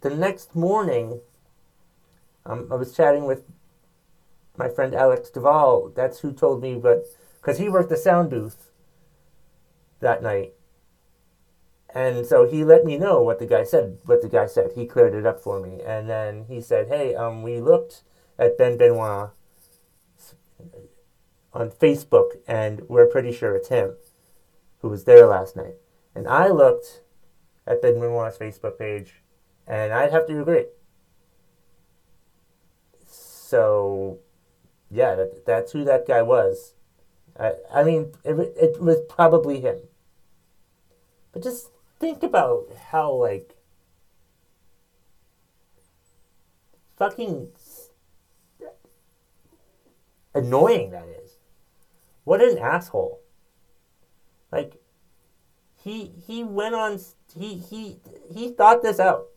the 0.02 0.10
next 0.10 0.56
morning, 0.56 1.20
um, 2.46 2.68
I 2.72 2.76
was 2.76 2.96
chatting 2.96 3.26
with 3.26 3.44
my 4.56 4.70
friend 4.70 4.96
Alex 4.96 5.30
Duvall. 5.30 5.92
That's 5.96 6.20
who 6.20 6.32
told 6.32 6.62
me, 6.62 6.76
but 6.76 7.04
because 7.42 7.58
he 7.58 7.68
worked 7.68 7.90
the 7.90 7.98
sound 7.98 8.30
booth 8.30 8.67
that 10.00 10.22
night. 10.22 10.54
And 11.94 12.26
so 12.26 12.48
he 12.48 12.64
let 12.64 12.86
me 12.86 12.98
know 12.98 13.22
what 13.22 13.40
the 13.40 13.46
guy 13.46 13.64
said. 13.64 14.00
What 14.06 14.22
the 14.22 14.30
guy 14.30 14.46
said, 14.46 14.72
he 14.76 14.86
cleared 14.86 15.14
it 15.14 15.26
up 15.26 15.40
for 15.40 15.60
me. 15.60 15.82
And 15.86 16.10
then 16.10 16.46
he 16.48 16.62
said, 16.62 16.88
"Hey, 16.90 17.16
um, 17.16 17.42
we 17.44 17.60
looked 17.60 18.04
at 18.38 18.58
Ben 18.58 18.78
Benoit 18.78 19.32
on 21.54 21.72
Facebook, 21.72 22.32
and 22.48 22.82
we're 22.88 23.08
pretty 23.08 23.32
sure 23.32 23.56
it's 23.56 23.70
him 23.70 23.96
who 24.82 24.90
was 24.90 25.06
there 25.06 25.26
last 25.26 25.56
night." 25.56 25.76
And 26.14 26.28
I 26.28 26.50
looked 26.50 27.02
at 27.66 27.82
Ben 27.82 28.00
Benoit's 28.00 28.38
Facebook 28.38 28.78
page, 28.78 29.22
and 29.66 29.94
I'd 29.94 30.12
have 30.12 30.28
to 30.28 30.42
agree. 30.42 30.66
So, 33.06 34.20
yeah, 34.92 35.16
that, 35.16 35.46
that's 35.46 35.72
who 35.72 35.84
that 35.86 36.08
guy 36.08 36.22
was. 36.22 36.74
I, 37.40 37.54
I 37.74 37.84
mean, 37.84 38.14
it, 38.24 38.34
it 38.34 38.82
was 38.82 38.98
probably 39.10 39.62
him. 39.62 39.78
But 41.32 41.44
just 41.44 41.70
think 42.00 42.24
about 42.24 42.66
how, 42.90 43.14
like, 43.14 43.56
fucking 46.98 47.50
annoying 50.34 50.92
that 50.92 51.08
is. 51.08 51.38
What 52.24 52.42
an 52.42 52.58
asshole. 52.58 53.22
Like, 54.52 54.82
he 55.76 56.12
he 56.26 56.44
went 56.44 56.76
on 56.76 57.00
he 57.36 57.56
he 57.58 58.00
he 58.34 58.52
thought 58.52 58.82
this 58.82 59.00
out. 59.00 59.28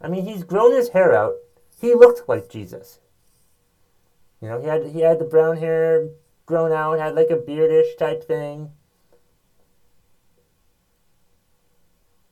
I 0.00 0.08
mean, 0.08 0.24
he's 0.24 0.44
grown 0.44 0.74
his 0.74 0.90
hair 0.90 1.14
out 1.14 1.34
he 1.80 1.94
looked 1.94 2.28
like 2.28 2.48
Jesus. 2.48 2.98
You 4.40 4.48
know, 4.48 4.60
he 4.60 4.66
had 4.68 4.86
he 4.86 5.00
had 5.00 5.18
the 5.18 5.24
brown 5.24 5.56
hair 5.56 6.08
grown 6.46 6.72
out, 6.72 6.98
had 6.98 7.14
like 7.14 7.30
a 7.30 7.36
beardish 7.36 7.96
type 7.98 8.24
thing. 8.24 8.70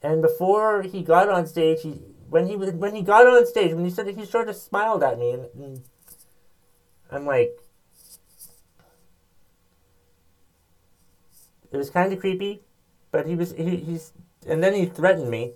And 0.03 0.23
before 0.23 0.83
he 0.83 1.03
got 1.03 1.29
on 1.29 1.47
stage, 1.47 1.83
he 1.83 2.01
when 2.29 2.47
he 2.47 2.57
when 2.57 2.95
he 2.95 3.03
got 3.03 3.27
on 3.27 3.47
stage, 3.47 3.75
when 3.75 3.85
he 3.85 3.91
said 3.91 4.07
he 4.07 4.25
sort 4.25 4.49
of 4.49 4.57
smiled 4.57 5.03
at 5.03 5.19
me, 5.19 5.33
and, 5.33 5.47
and 5.55 5.83
I'm 7.11 7.27
like, 7.27 7.59
it 11.73 11.77
was 11.77 11.91
kind 11.91 12.13
of 12.13 12.21
creepy, 12.21 12.63
but 13.11 13.27
he 13.27 13.35
was 13.35 13.53
he, 13.53 13.77
he's 13.77 14.13
and 14.47 14.63
then 14.63 14.75
he 14.75 14.87
threatened 14.87 15.31
me, 15.31 15.55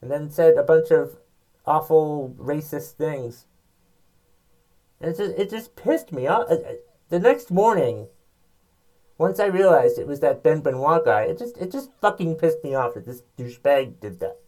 and 0.00 0.10
then 0.10 0.30
said 0.30 0.56
a 0.56 0.62
bunch 0.62 0.90
of 0.90 1.16
awful 1.64 2.34
racist 2.38 2.92
things. 2.92 3.46
And 5.00 5.10
it 5.10 5.16
just, 5.16 5.38
it 5.38 5.50
just 5.50 5.76
pissed 5.76 6.12
me 6.12 6.26
off. 6.26 6.50
Uh, 6.50 6.54
uh, 6.54 6.72
the 7.08 7.18
next 7.18 7.50
morning, 7.50 8.08
once 9.18 9.38
I 9.38 9.46
realized 9.46 9.98
it 9.98 10.06
was 10.06 10.20
that 10.20 10.42
Ben 10.42 10.60
Benoit 10.60 11.04
guy, 11.04 11.22
it 11.22 11.38
just 11.38 11.56
it 11.58 11.70
just 11.70 11.90
fucking 12.00 12.36
pissed 12.36 12.62
me 12.64 12.74
off 12.74 12.94
that 12.94 13.06
this 13.06 13.22
douchebag 13.38 14.00
did 14.00 14.20
that. 14.20 14.38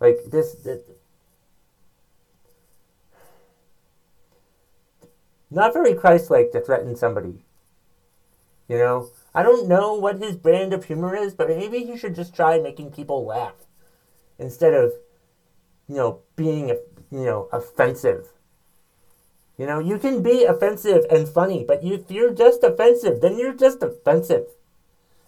Like 0.00 0.18
this, 0.30 0.54
this 0.54 0.82
not 5.50 5.72
very 5.72 5.94
Christ-like 5.94 6.50
to 6.52 6.60
threaten 6.60 6.96
somebody. 6.96 7.44
You 8.68 8.78
know, 8.78 9.10
I 9.34 9.42
don't 9.42 9.68
know 9.68 9.94
what 9.94 10.20
his 10.20 10.36
brand 10.36 10.72
of 10.72 10.86
humor 10.86 11.14
is, 11.14 11.34
but 11.34 11.48
maybe 11.48 11.84
he 11.84 11.96
should 11.96 12.14
just 12.16 12.34
try 12.34 12.58
making 12.58 12.90
people 12.90 13.24
laugh 13.24 13.66
instead 14.38 14.74
of 14.74 14.92
you 15.88 15.96
know, 15.96 16.20
being, 16.36 16.70
a 16.70 16.74
you 17.10 17.24
know, 17.24 17.48
offensive. 17.52 18.28
You 19.56 19.66
know, 19.66 19.78
you 19.78 19.98
can 19.98 20.22
be 20.22 20.44
offensive 20.44 21.04
and 21.10 21.28
funny, 21.28 21.64
but 21.66 21.84
if 21.84 22.10
you're 22.10 22.32
just 22.32 22.64
offensive, 22.64 23.20
then 23.20 23.38
you're 23.38 23.54
just 23.54 23.82
offensive. 23.82 24.46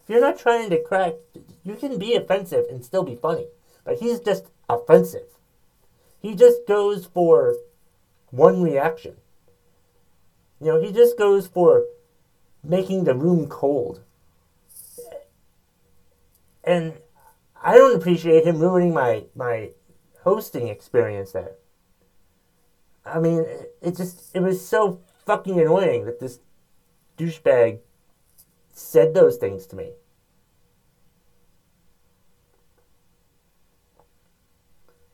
If 0.03 0.11
you're 0.11 0.21
not 0.21 0.39
trying 0.39 0.71
to 0.71 0.83
crack, 0.83 1.15
you 1.65 1.77
can 1.77 1.99
be 1.99 2.15
offensive 2.15 2.67
and 2.71 2.85
still 2.85 3.05
be 3.05 3.15
funny. 3.15 3.47
But 3.85 3.99
he's 3.99 4.19
just 4.19 4.47
offensive. 4.69 5.29
He 6.21 6.35
just 6.35 6.67
goes 6.67 7.07
for 7.07 7.55
one 8.31 8.63
reaction. 8.63 9.17
You 10.61 10.67
know, 10.67 10.81
he 10.81 10.93
just 10.93 11.17
goes 11.17 11.47
for 11.47 11.85
making 12.65 13.05
the 13.05 13.15
room 13.15 13.47
cold. 13.49 14.01
And 16.65 16.95
I 17.63 17.77
don't 17.77 17.97
appreciate 17.97 18.45
him 18.45 18.59
ruining 18.59 18.93
my, 18.93 19.25
my 19.37 19.71
hosting 20.23 20.67
experience 20.67 21.33
there. 21.33 21.53
I 23.07 23.21
mean, 23.21 23.47
it 23.81 23.97
just, 23.97 24.35
it 24.35 24.41
was 24.41 24.67
so 24.67 25.01
fucking 25.25 25.61
annoying 25.61 26.05
that 26.07 26.21
this 26.21 26.41
douchebag 27.17 27.79
said 28.73 29.15
those 29.15 29.37
things 29.37 29.67
to 29.67 29.77
me. 29.77 29.93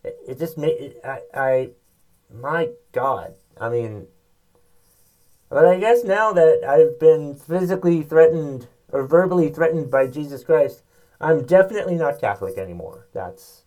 It, 0.05 0.17
it 0.27 0.39
just 0.39 0.59
made, 0.59 0.95
I, 1.05 1.21
I, 1.35 1.71
my 2.33 2.71
God. 2.93 3.35
I 3.61 3.69
mean, 3.69 4.07
but 5.49 5.67
I 5.67 5.79
guess 5.79 6.03
now 6.03 6.33
that 6.33 6.65
I've 6.67 6.99
been 6.99 7.35
physically 7.35 8.03
threatened 8.03 8.69
or 8.91 9.07
verbally 9.07 9.51
threatened 9.51 9.91
by 9.91 10.07
Jesus 10.07 10.43
Christ, 10.43 10.83
I'm 11.21 11.45
definitely 11.45 11.97
not 11.97 12.21
Catholic 12.21 12.57
anymore. 12.57 13.07
That's 13.13 13.62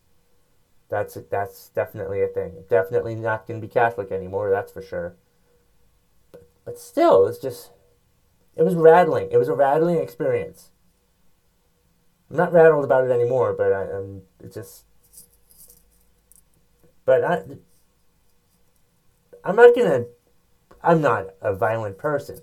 that's 0.88 1.18
that's 1.30 1.68
definitely 1.70 2.22
a 2.22 2.28
thing. 2.28 2.64
Definitely 2.68 3.14
not 3.14 3.46
going 3.46 3.60
to 3.60 3.66
be 3.66 3.72
Catholic 3.72 4.12
anymore. 4.12 4.50
That's 4.50 4.72
for 4.72 4.82
sure. 4.82 5.16
But, 6.32 6.48
but 6.64 6.78
still, 6.78 7.26
it's 7.26 7.38
just 7.38 7.70
it 8.56 8.62
was 8.62 8.74
rattling. 8.74 9.28
It 9.30 9.36
was 9.36 9.48
a 9.48 9.54
rattling 9.54 9.98
experience. 9.98 10.70
I'm 12.30 12.36
not 12.36 12.52
rattled 12.52 12.84
about 12.84 13.04
it 13.04 13.10
anymore, 13.10 13.54
but 13.56 13.72
I, 13.72 13.82
am 13.82 14.22
it 14.42 14.52
just. 14.52 14.84
But 17.04 17.24
I, 17.24 17.42
I'm 19.44 19.56
not 19.56 19.74
gonna. 19.74 20.06
I'm 20.82 21.00
not 21.00 21.34
a 21.40 21.54
violent 21.54 21.98
person, 21.98 22.40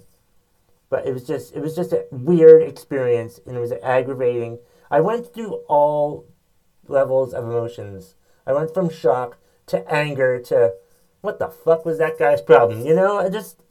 but 0.90 1.08
it 1.08 1.14
was 1.14 1.26
just 1.26 1.56
it 1.56 1.62
was 1.62 1.76
just 1.76 1.94
a 1.94 2.06
weird 2.12 2.62
experience, 2.62 3.40
and 3.46 3.58
it 3.58 3.60
was 3.60 3.72
aggravating. 3.84 4.60
I 4.92 5.02
went 5.02 5.34
through 5.34 5.64
all 5.68 6.28
levels 6.88 7.34
of 7.34 7.46
emotions. 7.46 8.16
I 8.46 8.54
went 8.54 8.74
from 8.74 8.90
shock 8.90 9.38
to 9.68 9.90
anger 9.92 10.40
to 10.44 10.74
what 11.22 11.40
the 11.40 11.48
fuck 11.48 11.86
was 11.86 11.98
that 12.00 12.20
guy's 12.20 12.42
problem? 12.42 12.86
You 12.86 12.96
know, 12.96 13.18
I 13.18 13.30
just 13.30 13.62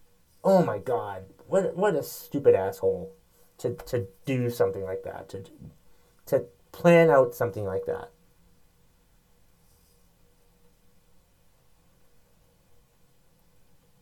oh 0.44 0.64
my 0.64 0.78
god, 0.78 1.24
what 1.46 1.76
what 1.76 1.94
a 1.94 2.02
stupid 2.02 2.54
asshole 2.54 3.12
to 3.58 3.74
to 3.74 4.08
do 4.24 4.50
something 4.50 4.82
like 4.82 5.02
that 5.04 5.28
to 5.30 5.44
to 6.26 6.46
plan 6.72 7.10
out 7.10 7.34
something 7.34 7.64
like 7.64 7.84
that. 7.86 8.10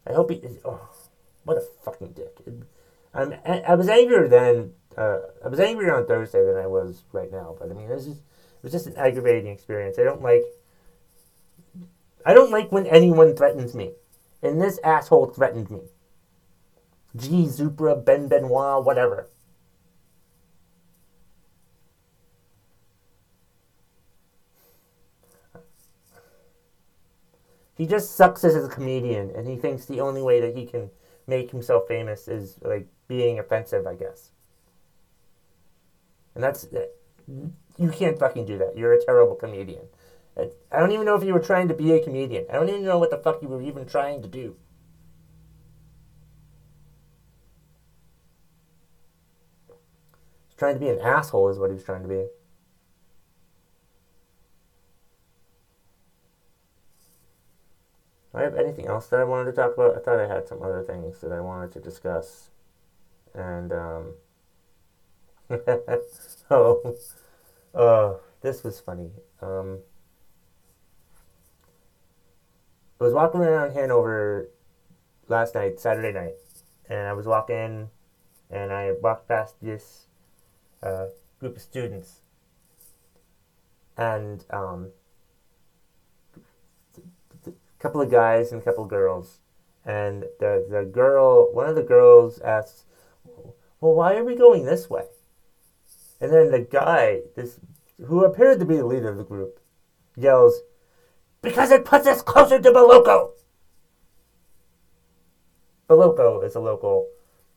I 0.07 0.13
hope 0.13 0.31
he. 0.31 0.41
Oh, 0.65 0.89
what 1.45 1.57
a 1.57 1.61
fucking 1.85 2.13
dick! 2.13 2.39
I'm. 3.15 3.35
I 3.45 3.75
was 3.75 3.89
angrier 3.89 4.29
then. 4.29 4.73
Uh, 4.97 5.19
I 5.45 5.49
was 5.49 5.61
angrier 5.61 5.95
on 5.95 6.07
Thursday 6.07 6.45
than 6.45 6.57
I 6.57 6.67
was 6.67 7.05
right 7.13 7.31
now. 7.31 7.57
But 7.59 7.71
I 7.71 7.75
mean, 7.75 7.89
was 7.89 8.07
just, 8.07 8.19
it 8.19 8.63
was 8.63 8.73
just 8.73 8.87
an 8.87 8.97
aggravating 8.97 9.51
experience. 9.51 9.99
I 9.99 10.05
don't 10.05 10.23
like. 10.23 10.43
I 12.25 12.35
don't 12.35 12.51
like 12.51 12.71
when 12.71 12.87
anyone 12.87 13.35
threatens 13.35 13.75
me, 13.75 13.93
and 14.43 14.61
this 14.61 14.79
asshole 14.85 15.27
threatened 15.27 15.71
me. 15.71 15.81
G. 17.17 17.47
Zupra, 17.47 18.05
Ben 18.05 18.29
Benoit, 18.29 18.85
whatever. 18.85 19.29
He 27.77 27.87
just 27.87 28.15
sucks 28.15 28.45
as 28.45 28.55
a 28.55 28.69
comedian, 28.69 29.31
and 29.31 29.49
he 29.49 29.57
thinks 29.57 29.87
the 29.87 30.03
only 30.03 30.21
way 30.21 30.41
that 30.41 30.55
he 30.55 30.67
can 30.67 30.91
make 31.27 31.51
himself 31.51 31.89
famous 31.89 32.29
is 32.29 32.59
like 32.61 32.87
being 33.09 33.39
offensive, 33.39 33.87
I 33.87 33.95
guess. 33.95 34.33
And 36.35 36.45
that's 36.45 36.65
uh, 36.65 36.87
you 37.79 37.89
can't 37.91 38.19
fucking 38.19 38.45
do 38.45 38.59
that. 38.59 38.77
You're 38.77 38.93
a 38.93 39.03
terrible 39.03 39.35
comedian. 39.35 39.87
I 40.37 40.79
don't 40.79 40.93
even 40.93 41.05
know 41.05 41.17
if 41.17 41.25
you 41.25 41.33
were 41.35 41.41
trying 41.41 41.69
to 41.69 41.75
be 41.75 41.93
a 41.93 42.03
comedian. 42.03 42.47
I 42.51 42.55
don't 42.55 42.69
even 42.69 42.85
know 42.85 42.99
what 42.99 43.11
the 43.11 43.19
fuck 43.19 43.43
you 43.43 43.49
were 43.49 43.63
even 43.63 43.87
trying 43.87 44.23
to 44.23 44.29
do. 44.29 44.57
trying 50.61 50.75
to 50.75 50.81
be 50.81 50.91
an 50.91 51.01
asshole 51.01 51.49
is 51.49 51.59
what 51.59 51.71
he 51.71 51.75
was 51.75 51.85
trying 51.85 52.03
to 52.03 52.09
be. 52.09 52.27
Do 58.31 58.39
I 58.39 58.43
have 58.43 58.55
anything 58.55 58.87
else 58.87 59.07
that 59.07 59.21
I 59.21 59.25
wanted 59.25 59.47
to 59.47 59.57
talk 59.57 59.73
about? 59.75 59.97
I 59.97 60.01
thought 60.01 60.21
I 60.21 60.29
had 60.29 60.47
some 60.47 60.63
other 60.63 60.83
things 60.83 61.21
that 61.23 61.33
I 61.33 61.41
wanted 61.41 61.73
to 61.73 61.81
discuss. 61.81 62.51
And, 63.35 63.73
um, 63.73 64.15
oh, 66.51 66.95
oh, 67.75 68.21
this 68.43 68.63
was 68.63 68.79
funny. 68.81 69.11
Um, 69.41 69.79
I 73.01 73.05
was 73.05 73.15
walking 73.15 73.41
around 73.41 73.73
Hanover 73.73 74.51
last 75.27 75.55
night, 75.55 75.81
Saturday 75.81 76.13
night, 76.13 76.35
and 76.87 77.09
I 77.09 77.15
was 77.15 77.25
walking, 77.25 77.89
and 78.51 78.73
I 78.73 78.93
walked 79.01 79.27
past 79.27 79.55
this 79.63 80.07
uh, 80.83 81.07
group 81.39 81.57
of 81.57 81.63
students, 81.63 82.21
and 83.97 84.45
um, 84.51 84.91
a 87.47 87.53
couple 87.79 88.03
of 88.03 88.11
guys 88.11 88.53
and 88.53 88.61
a 88.61 88.65
couple 88.67 88.85
of 88.85 88.91
girls, 88.91 89.39
and 89.87 90.25
the 90.39 90.67
the 90.69 90.85
girl, 90.85 91.55
one 91.55 91.71
of 91.71 91.77
the 91.77 91.83
girls 91.83 92.39
asks, 92.41 92.85
"Well, 93.81 93.95
why 93.95 94.17
are 94.17 94.25
we 94.25 94.37
going 94.37 94.67
this 94.67 94.91
way?" 94.91 95.07
And 96.21 96.31
then 96.31 96.51
the 96.51 96.61
guy, 96.61 97.21
this 97.35 97.61
who 98.07 98.27
appeared 98.27 98.59
to 98.59 98.67
be 98.67 98.77
the 98.77 98.85
leader 98.85 99.09
of 99.09 99.17
the 99.17 99.25
group, 99.25 99.59
yells, 100.19 100.61
"Because 101.43 101.71
it 101.71 101.85
puts 101.85 102.07
us 102.07 102.23
closer 102.23 102.61
to 102.61 102.71
Boloco." 102.71 103.33
Boloco 105.89 106.45
is 106.45 106.55
a 106.55 106.61
local 106.61 107.09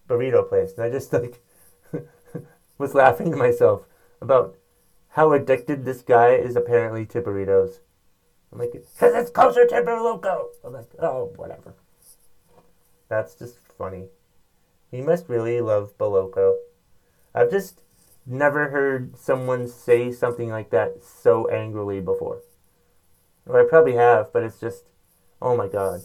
burrito 0.07 0.47
place, 0.47 0.73
and 0.73 0.83
I 0.85 0.89
just 0.89 1.13
like 1.13 1.41
was 2.77 2.95
laughing 2.95 3.31
to 3.31 3.37
myself 3.37 3.85
about 4.21 4.55
how 5.09 5.31
addicted 5.31 5.85
this 5.85 6.01
guy 6.01 6.29
is 6.29 6.55
apparently 6.55 7.05
to 7.05 7.21
burritos. 7.21 7.79
I'm 8.51 8.59
like, 8.59 8.71
because 8.71 9.15
it's 9.15 9.31
closer 9.31 9.65
to 9.67 9.81
Loco. 9.81 10.49
I'm 10.63 10.73
like, 10.73 10.89
oh, 10.99 11.33
whatever. 11.35 11.75
That's 13.09 13.35
just 13.35 13.57
funny. 13.77 14.07
He 14.89 15.01
must 15.01 15.29
really 15.29 15.61
love 15.61 15.97
Boloco. 15.97 16.55
I've 17.33 17.51
just 17.51 17.81
never 18.25 18.69
heard 18.69 19.17
someone 19.17 19.67
say 19.67 20.11
something 20.11 20.49
like 20.49 20.69
that 20.69 21.03
so 21.03 21.47
angrily 21.47 21.99
before. 21.99 22.41
Or 23.45 23.59
I 23.59 23.67
probably 23.67 23.95
have, 23.95 24.31
but 24.31 24.43
it's 24.43 24.59
just, 24.59 24.85
oh 25.41 25.55
my 25.55 25.67
god. 25.67 26.01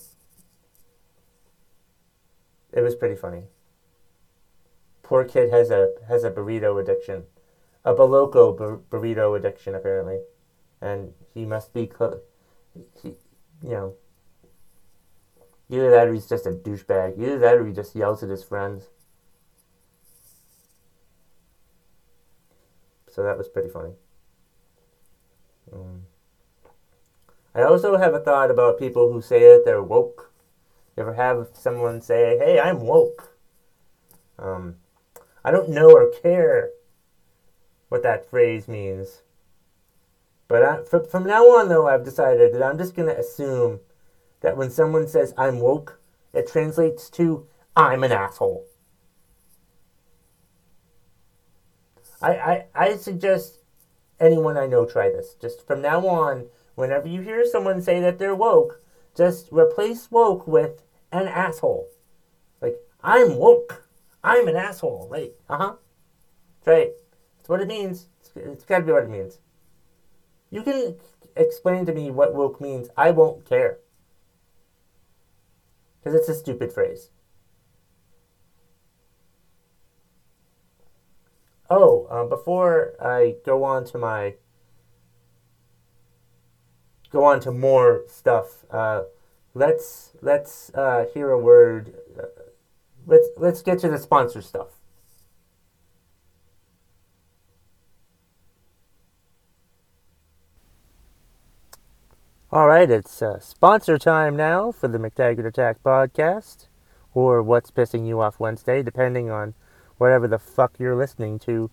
It 2.72 2.80
was 2.80 2.94
pretty 2.94 3.16
funny. 3.16 3.44
Poor 5.02 5.24
kid 5.24 5.50
has 5.50 5.70
a 5.70 5.92
has 6.06 6.22
a 6.22 6.30
burrito 6.30 6.78
addiction, 6.80 7.24
a 7.84 7.94
Boloco 7.94 8.52
bur- 8.52 8.80
burrito 8.90 9.36
addiction 9.38 9.74
apparently, 9.74 10.20
and 10.82 11.14
he 11.32 11.46
must 11.46 11.72
be, 11.72 11.90
he, 13.02 13.14
you 13.62 13.70
know, 13.70 13.94
either 15.70 15.90
that 15.90 16.08
or 16.08 16.12
he's 16.12 16.28
just 16.28 16.44
a 16.44 16.50
douchebag. 16.50 17.18
Either 17.18 17.38
that 17.38 17.56
or 17.56 17.66
he 17.66 17.72
just 17.72 17.94
yells 17.96 18.22
at 18.22 18.28
his 18.28 18.44
friends. 18.44 18.88
So 23.10 23.22
that 23.22 23.38
was 23.38 23.48
pretty 23.48 23.70
funny. 23.70 23.94
Um, 25.72 26.02
I 27.54 27.62
also 27.62 27.96
have 27.96 28.14
a 28.14 28.20
thought 28.20 28.50
about 28.50 28.78
people 28.78 29.12
who 29.12 29.20
say 29.20 29.40
that 29.40 29.62
they're 29.64 29.82
woke. 29.82 30.32
You 30.96 31.02
ever 31.02 31.14
have 31.14 31.48
someone 31.52 32.00
say, 32.00 32.38
"Hey, 32.38 32.60
I'm 32.60 32.80
woke"? 32.80 33.36
Um, 34.38 34.76
I 35.44 35.50
don't 35.50 35.70
know 35.70 35.90
or 35.90 36.10
care 36.10 36.70
what 37.88 38.02
that 38.02 38.28
phrase 38.28 38.68
means. 38.68 39.22
But 40.46 40.88
from, 40.88 41.06
from 41.06 41.24
now 41.24 41.44
on, 41.44 41.68
though, 41.68 41.86
I've 41.86 42.04
decided 42.04 42.54
that 42.54 42.62
I'm 42.62 42.78
just 42.78 42.94
going 42.94 43.08
to 43.08 43.18
assume 43.18 43.80
that 44.40 44.56
when 44.56 44.70
someone 44.70 45.06
says 45.06 45.34
I'm 45.36 45.60
woke, 45.60 46.00
it 46.32 46.48
translates 46.48 47.10
to 47.10 47.46
I'm 47.76 48.02
an 48.02 48.12
asshole. 48.12 48.66
I, 52.20 52.30
I, 52.32 52.64
I 52.74 52.96
suggest 52.96 53.58
anyone 54.18 54.56
I 54.56 54.66
know 54.66 54.84
try 54.84 55.10
this. 55.10 55.34
Just 55.40 55.66
from 55.66 55.82
now 55.82 56.06
on, 56.06 56.46
whenever 56.78 57.08
you 57.08 57.20
hear 57.20 57.44
someone 57.44 57.82
say 57.82 58.00
that 58.00 58.18
they're 58.20 58.36
woke, 58.36 58.80
just 59.16 59.48
replace 59.50 60.10
woke 60.12 60.46
with 60.46 60.84
an 61.10 61.26
asshole. 61.26 61.88
Like, 62.62 62.76
I'm 63.02 63.36
woke. 63.36 63.84
I'm 64.22 64.46
an 64.46 64.54
asshole. 64.54 65.08
Right. 65.10 65.32
Uh 65.48 65.56
huh. 65.56 65.74
That's 66.60 66.66
right. 66.68 66.90
That's 67.36 67.48
what 67.48 67.60
it 67.60 67.66
means. 67.66 68.06
it's, 68.20 68.30
it's 68.36 68.64
got 68.64 68.78
to 68.78 68.84
be 68.84 68.92
what 68.92 69.02
it 69.02 69.10
means. 69.10 69.38
You 70.50 70.62
can 70.62 70.94
explain 71.36 71.84
to 71.86 71.92
me 71.92 72.12
what 72.12 72.34
woke 72.34 72.60
means. 72.60 72.88
I 72.96 73.10
won't 73.10 73.44
care. 73.44 73.78
Because 75.98 76.14
it's 76.14 76.28
a 76.28 76.34
stupid 76.34 76.72
phrase. 76.72 77.10
Oh, 81.68 82.06
um, 82.08 82.28
before 82.28 82.94
I 83.00 83.34
go 83.44 83.64
on 83.64 83.84
to 83.86 83.98
my 83.98 84.34
go 87.10 87.24
on 87.24 87.40
to 87.40 87.50
more 87.50 88.02
stuff, 88.08 88.64
uh, 88.70 89.02
let's 89.54 90.12
let's 90.22 90.70
uh, 90.74 91.06
hear 91.12 91.30
a 91.30 91.38
word. 91.38 91.94
Uh, 92.18 92.26
let's 93.06 93.28
let's 93.36 93.62
get 93.62 93.78
to 93.80 93.88
the 93.88 93.98
sponsor 93.98 94.42
stuff. 94.42 94.68
All 102.50 102.66
right, 102.66 102.90
it's 102.90 103.20
uh, 103.20 103.38
sponsor 103.40 103.98
time 103.98 104.34
now 104.34 104.72
for 104.72 104.88
the 104.88 104.96
McTaggart 104.96 105.44
Attack 105.44 105.82
podcast, 105.82 106.68
or 107.12 107.42
What's 107.42 107.70
Pissing 107.70 108.06
You 108.06 108.22
Off 108.22 108.40
Wednesday, 108.40 108.82
depending 108.82 109.30
on 109.30 109.52
whatever 109.98 110.26
the 110.26 110.38
fuck 110.38 110.72
you're 110.78 110.96
listening 110.96 111.38
to 111.40 111.70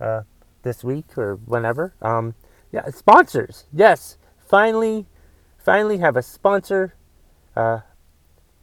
uh, 0.00 0.22
this 0.62 0.82
week 0.82 1.16
or 1.16 1.36
whenever. 1.36 1.94
Um, 2.02 2.34
yeah, 2.72 2.90
sponsors. 2.90 3.66
Yes, 3.72 4.18
finally, 4.46 5.06
finally 5.58 5.98
have 5.98 6.16
a 6.16 6.22
sponsor. 6.22 6.94
Uh, 7.54 7.80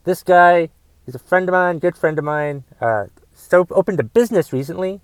this 0.04 0.24
guy 0.24 0.70
is 1.06 1.16
a 1.16 1.20
friend 1.20 1.50
of 1.50 1.54
mine, 1.54 1.80
good 1.80 1.98
friend 1.98 2.18
of 2.18 2.26
mine. 2.26 2.64
Uh, 2.80 3.06
so 3.34 3.68
opened 3.72 4.00
a 4.00 4.04
business 4.04 4.54
recently, 4.54 5.02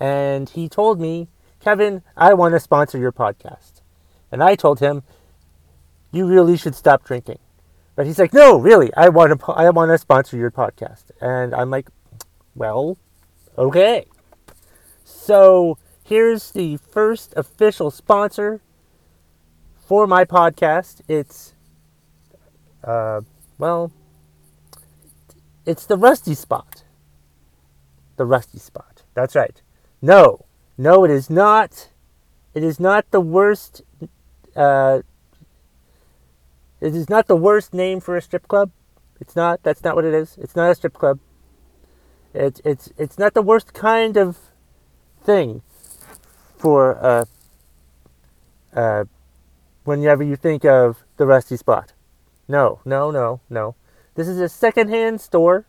and 0.00 0.48
he 0.50 0.68
told 0.68 1.00
me, 1.00 1.28
Kevin, 1.60 2.02
I 2.16 2.34
want 2.34 2.54
to 2.54 2.60
sponsor 2.60 2.98
your 2.98 3.12
podcast. 3.12 3.80
And 4.30 4.42
I 4.42 4.54
told 4.54 4.80
him, 4.80 5.02
you 6.12 6.26
really 6.26 6.56
should 6.56 6.74
stop 6.74 7.04
drinking. 7.04 7.38
But 7.96 8.06
he's 8.06 8.18
like, 8.18 8.32
no, 8.32 8.58
really, 8.58 8.92
I 8.96 9.08
want 9.08 9.38
to, 9.38 9.52
I 9.52 9.70
want 9.70 9.90
to 9.90 9.98
sponsor 9.98 10.36
your 10.36 10.50
podcast. 10.50 11.04
And 11.20 11.54
I'm 11.54 11.70
like, 11.70 11.88
well, 12.54 12.98
okay. 13.56 14.06
So 15.04 15.78
here's 16.04 16.50
the 16.50 16.76
first 16.76 17.34
official 17.36 17.90
sponsor 17.90 18.60
for 19.86 20.06
my 20.06 20.24
podcast. 20.24 21.00
It's, 21.08 21.54
uh, 22.82 23.20
well, 23.58 23.92
it's 25.66 25.86
the 25.86 25.96
Rusty 25.96 26.34
Spot. 26.34 26.84
The 28.16 28.24
Rusty 28.24 28.58
Spot. 28.58 29.02
That's 29.14 29.34
right. 29.34 29.60
No, 30.02 30.44
no, 30.76 31.04
it 31.04 31.10
is 31.10 31.30
not. 31.30 31.90
It 32.54 32.62
is 32.62 32.78
not 32.78 33.10
the 33.10 33.20
worst 33.20 33.82
uh, 34.54 35.02
it 36.80 36.94
is 36.94 37.08
not 37.08 37.26
the 37.26 37.36
worst 37.36 37.72
name 37.72 38.00
for 38.00 38.16
a 38.16 38.20
strip 38.20 38.46
club. 38.46 38.70
It's 39.20 39.34
not. 39.34 39.62
That's 39.62 39.82
not 39.82 39.94
what 39.96 40.04
it 40.04 40.14
is. 40.14 40.36
It's 40.38 40.54
not 40.54 40.70
a 40.70 40.74
strip 40.74 40.92
club. 40.92 41.18
It's 42.34 42.60
it's 42.64 42.92
it's 42.98 43.18
not 43.18 43.34
the 43.34 43.42
worst 43.42 43.72
kind 43.72 44.16
of 44.16 44.38
thing 45.22 45.62
for 46.58 46.98
uh 47.02 47.24
uh 48.74 49.04
whenever 49.84 50.22
you 50.22 50.36
think 50.36 50.64
of 50.64 51.04
the 51.16 51.26
rusty 51.26 51.56
spot. 51.56 51.92
No, 52.48 52.80
no, 52.84 53.10
no, 53.10 53.40
no. 53.48 53.74
This 54.14 54.28
is 54.28 54.40
a 54.40 54.48
secondhand 54.48 55.20
store 55.20 55.66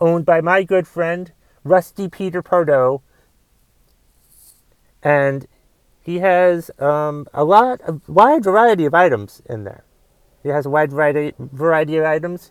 owned 0.00 0.24
by 0.26 0.40
my 0.40 0.62
good 0.62 0.86
friend 0.86 1.32
Rusty 1.64 2.08
Peter 2.08 2.42
Pardo, 2.42 3.02
and 5.02 5.46
he 6.02 6.18
has 6.18 6.70
um, 6.78 7.26
a 7.32 7.44
lot 7.44 7.80
of 7.82 8.08
wide 8.08 8.44
variety 8.44 8.84
of 8.86 8.94
items 8.94 9.42
in 9.46 9.64
there. 9.64 9.84
He 10.42 10.48
has 10.48 10.66
a 10.66 10.70
wide 10.70 10.90
variety, 10.90 11.34
variety 11.38 11.96
of 11.98 12.04
items. 12.04 12.50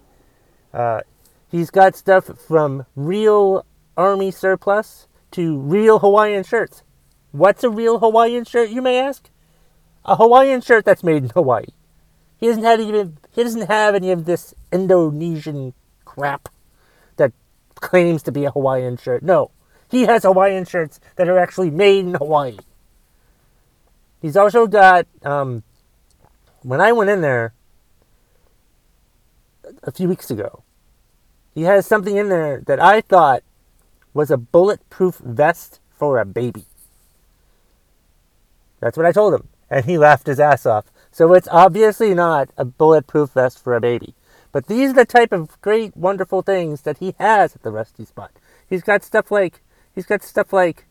Uh, 0.73 1.01
he's 1.49 1.71
got 1.71 1.95
stuff 1.95 2.25
from 2.39 2.85
real 2.95 3.65
army 3.97 4.31
surplus 4.31 5.07
to 5.31 5.57
real 5.57 5.99
Hawaiian 5.99 6.43
shirts. 6.43 6.83
What's 7.31 7.63
a 7.63 7.69
real 7.69 7.99
Hawaiian 7.99 8.45
shirt, 8.45 8.69
you 8.69 8.81
may 8.81 8.99
ask? 8.99 9.29
A 10.05 10.15
Hawaiian 10.15 10.61
shirt 10.61 10.85
that's 10.85 11.03
made 11.03 11.23
in 11.23 11.29
Hawaii. 11.29 11.65
He 12.37 12.47
doesn't 12.47 12.63
have 12.63 12.79
even 12.79 13.17
he 13.31 13.43
doesn't 13.43 13.67
have 13.67 13.95
any 13.95 14.11
of 14.11 14.25
this 14.25 14.53
Indonesian 14.71 15.73
crap 16.05 16.49
that 17.17 17.33
claims 17.75 18.23
to 18.23 18.31
be 18.31 18.45
a 18.45 18.51
Hawaiian 18.51 18.97
shirt. 18.97 19.23
No. 19.23 19.51
He 19.89 20.03
has 20.03 20.23
Hawaiian 20.23 20.65
shirts 20.65 20.99
that 21.15 21.27
are 21.27 21.39
actually 21.39 21.71
made 21.71 22.05
in 22.05 22.13
Hawaii. 22.13 22.57
He's 24.21 24.37
also 24.37 24.67
got 24.67 25.07
um, 25.23 25.63
when 26.61 26.81
I 26.81 26.91
went 26.91 27.09
in 27.09 27.21
there, 27.21 27.53
a 29.83 29.91
few 29.91 30.07
weeks 30.07 30.31
ago. 30.31 30.63
He 31.53 31.63
has 31.63 31.85
something 31.85 32.15
in 32.15 32.29
there 32.29 32.61
that 32.67 32.79
I 32.79 33.01
thought 33.01 33.43
was 34.13 34.31
a 34.31 34.37
bulletproof 34.37 35.17
vest 35.17 35.79
for 35.89 36.19
a 36.19 36.25
baby. 36.25 36.65
That's 38.79 38.97
what 38.97 39.05
I 39.05 39.11
told 39.11 39.33
him. 39.33 39.47
And 39.69 39.85
he 39.85 39.97
laughed 39.97 40.27
his 40.27 40.39
ass 40.39 40.65
off. 40.65 40.91
So 41.11 41.33
it's 41.33 41.47
obviously 41.51 42.13
not 42.13 42.49
a 42.57 42.65
bulletproof 42.65 43.31
vest 43.31 43.63
for 43.63 43.75
a 43.75 43.81
baby. 43.81 44.15
But 44.51 44.67
these 44.67 44.91
are 44.91 44.93
the 44.93 45.05
type 45.05 45.31
of 45.31 45.59
great, 45.61 45.95
wonderful 45.95 46.41
things 46.41 46.81
that 46.81 46.97
he 46.97 47.13
has 47.19 47.55
at 47.55 47.63
the 47.63 47.71
Rusty 47.71 48.05
Spot. 48.05 48.31
He's 48.67 48.83
got 48.83 49.03
stuff 49.03 49.31
like, 49.31 49.61
he's 49.93 50.05
got 50.05 50.23
stuff 50.23 50.53
like, 50.53 50.85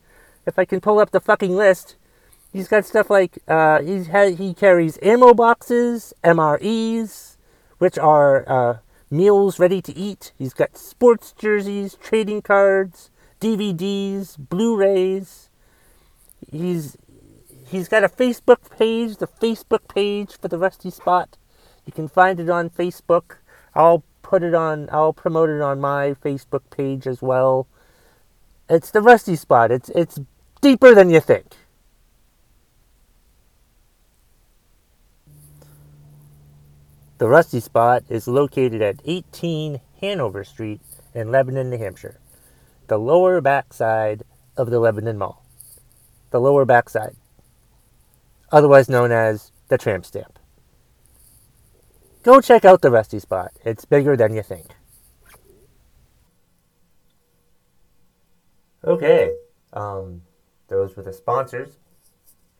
if 0.46 0.58
I 0.58 0.64
can 0.64 0.80
pull 0.80 0.98
up 0.98 1.10
the 1.10 1.20
fucking 1.20 1.56
list, 1.56 1.96
he's 2.52 2.68
got 2.68 2.84
stuff 2.84 3.10
like, 3.10 3.38
uh, 3.48 3.82
he's 3.82 4.08
ha- 4.08 4.34
he 4.34 4.54
carries 4.54 4.98
ammo 5.02 5.34
boxes, 5.34 6.14
MREs, 6.22 7.36
which 7.78 7.98
are 7.98 8.48
uh, 8.48 8.78
meals 9.10 9.58
ready 9.58 9.82
to 9.82 9.96
eat. 9.96 10.32
He's 10.38 10.54
got 10.54 10.76
sports 10.76 11.32
jerseys, 11.32 11.96
trading 11.96 12.42
cards, 12.42 13.10
DVDs, 13.40 14.36
Blu-rays. 14.38 15.50
He's 16.50 16.96
he's 17.68 17.88
got 17.88 18.04
a 18.04 18.08
Facebook 18.08 18.70
page, 18.76 19.16
the 19.16 19.26
Facebook 19.26 19.88
page 19.88 20.38
for 20.40 20.48
the 20.48 20.58
Rusty 20.58 20.90
Spot. 20.90 21.36
You 21.86 21.92
can 21.92 22.08
find 22.08 22.40
it 22.40 22.50
on 22.50 22.70
Facebook. 22.70 23.36
I'll 23.74 24.04
put 24.22 24.42
it 24.42 24.54
on 24.54 24.88
I'll 24.92 25.12
promote 25.12 25.48
it 25.48 25.60
on 25.60 25.80
my 25.80 26.14
Facebook 26.24 26.62
page 26.70 27.06
as 27.06 27.22
well. 27.22 27.66
It's 28.68 28.90
the 28.90 29.00
Rusty 29.00 29.36
Spot. 29.36 29.70
It's 29.70 29.88
it's 29.90 30.20
deeper 30.60 30.94
than 30.94 31.10
you 31.10 31.20
think. 31.20 31.46
The 37.18 37.28
Rusty 37.28 37.58
Spot 37.58 38.04
is 38.08 38.28
located 38.28 38.80
at 38.80 39.02
18 39.04 39.80
Hanover 40.00 40.44
Street 40.44 40.80
in 41.14 41.32
Lebanon, 41.32 41.68
New 41.68 41.78
Hampshire, 41.78 42.20
the 42.86 42.96
lower 42.96 43.40
backside 43.40 44.22
of 44.56 44.70
the 44.70 44.78
Lebanon 44.78 45.18
Mall. 45.18 45.44
The 46.30 46.40
lower 46.40 46.64
backside, 46.64 47.16
otherwise 48.50 48.88
known 48.88 49.12
as 49.12 49.52
the 49.68 49.78
tramp 49.78 50.04
stamp. 50.04 50.38
Go 52.22 52.40
check 52.40 52.64
out 52.64 52.82
the 52.82 52.90
Rusty 52.90 53.18
Spot. 53.18 53.52
It's 53.64 53.84
bigger 53.84 54.16
than 54.16 54.34
you 54.34 54.42
think. 54.42 54.66
Okay, 58.84 59.32
um, 59.72 60.22
those 60.68 60.96
were 60.96 61.02
the 61.02 61.12
sponsors, 61.12 61.78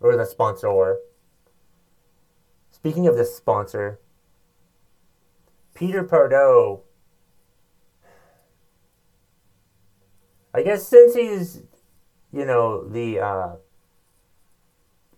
or 0.00 0.16
the 0.16 0.24
sponsor. 0.24 0.96
Speaking 2.70 3.06
of 3.06 3.16
this 3.16 3.34
sponsor, 3.34 4.00
Peter 5.74 6.02
Pardo. 6.02 6.82
I 10.52 10.62
guess 10.62 10.86
since 10.86 11.14
he's, 11.14 11.62
you 12.32 12.44
know, 12.44 12.88
the 12.88 13.20
uh, 13.20 13.56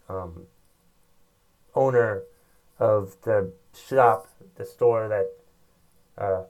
um, 0.08 0.46
owner 1.80 2.22
of 2.78 3.16
the 3.22 3.52
shop, 3.88 4.28
the 4.56 4.64
store 4.64 5.08
that 5.08 5.28
uh, 6.22 6.42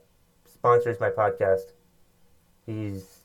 sponsors 0.45 0.99
my 0.99 1.09
podcast, 1.09 1.71
he's 2.65 3.19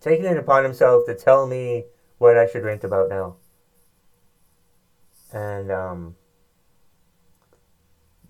taken 0.00 0.24
it 0.24 0.36
upon 0.36 0.64
himself 0.64 1.04
to 1.06 1.14
tell 1.14 1.46
me 1.46 1.84
what 2.18 2.36
I 2.36 2.46
should 2.46 2.64
rant 2.64 2.84
about 2.84 3.08
now. 3.08 3.36
And 5.32 5.70
um, 5.70 6.16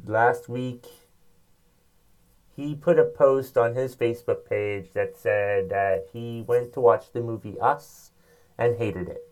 last 0.05 0.49
week, 0.49 0.87
he 2.55 2.75
put 2.75 2.99
a 2.99 3.05
post 3.05 3.57
on 3.57 3.75
his 3.75 3.97
Facebook 3.97 4.45
page 4.49 4.93
that 4.93 5.16
said 5.16 5.71
that 5.71 6.09
he 6.12 6.45
went 6.47 6.73
to 6.75 6.81
watch 6.81 7.12
the 7.12 7.21
movie 7.21 7.59
Us 7.59 8.11
and 8.59 8.77
hated 8.77 9.09
it. 9.09 9.27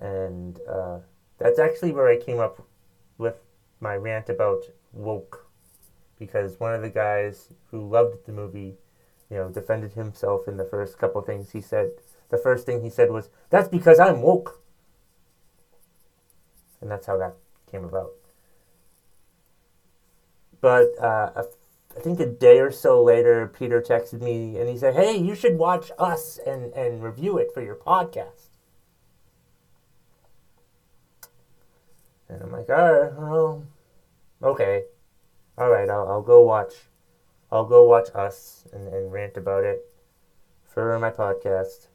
And 0.00 0.60
uh, 0.68 0.98
that's 1.40 1.58
actually 1.58 1.92
where 1.92 2.08
I 2.08 2.18
came 2.18 2.40
up 2.40 2.66
with 3.18 3.36
my 3.80 3.96
rant 3.96 4.28
about 4.30 4.64
woke. 4.92 5.46
Because 6.18 6.60
one 6.60 6.74
of 6.74 6.82
the 6.82 6.90
guys 6.90 7.48
who 7.70 7.88
loved 7.88 8.26
the 8.26 8.32
movie, 8.32 8.76
you 9.30 9.36
know, 9.38 9.48
defended 9.50 9.94
himself 9.94 10.48
in 10.48 10.56
the 10.58 10.64
first 10.66 10.98
couple 10.98 11.20
things 11.22 11.50
he 11.52 11.60
said. 11.62 11.92
The 12.30 12.38
first 12.38 12.66
thing 12.66 12.82
he 12.82 12.90
said 12.90 13.10
was, 13.10 13.30
That's 13.50 13.68
because 13.68 13.98
I'm 14.00 14.22
woke. 14.22 14.60
and 16.80 16.90
that's 16.90 17.06
how 17.06 17.16
that 17.18 17.34
came 17.70 17.84
about. 17.84 18.12
But 20.60 20.98
uh, 21.00 21.32
I 21.96 22.00
think 22.00 22.20
a 22.20 22.26
day 22.26 22.60
or 22.60 22.70
so 22.70 23.02
later, 23.02 23.48
Peter 23.48 23.80
texted 23.82 24.20
me 24.22 24.58
and 24.58 24.68
he 24.68 24.76
said, 24.78 24.94
"Hey, 24.94 25.16
you 25.16 25.34
should 25.34 25.58
watch 25.58 25.90
Us 25.98 26.38
and 26.46 26.72
and 26.74 27.02
review 27.02 27.38
it 27.38 27.52
for 27.52 27.62
your 27.62 27.76
podcast." 27.76 28.49
And 32.30 32.42
I'm 32.42 32.52
like, 32.52 32.70
"All 32.70 32.92
right, 32.92 33.12
well, 33.14 33.64
okay, 34.42 34.84
all 35.58 35.68
right, 35.68 35.90
I'll 35.90 36.08
I'll 36.08 36.22
go 36.22 36.42
watch, 36.42 36.74
I'll 37.50 37.66
go 37.66 37.84
watch 37.84 38.08
Us 38.14 38.64
and 38.72 38.86
and 38.88 39.12
rant 39.12 39.36
about 39.36 39.64
it 39.64 39.84
for 40.64 40.98
my 40.98 41.10
podcast." 41.10 41.88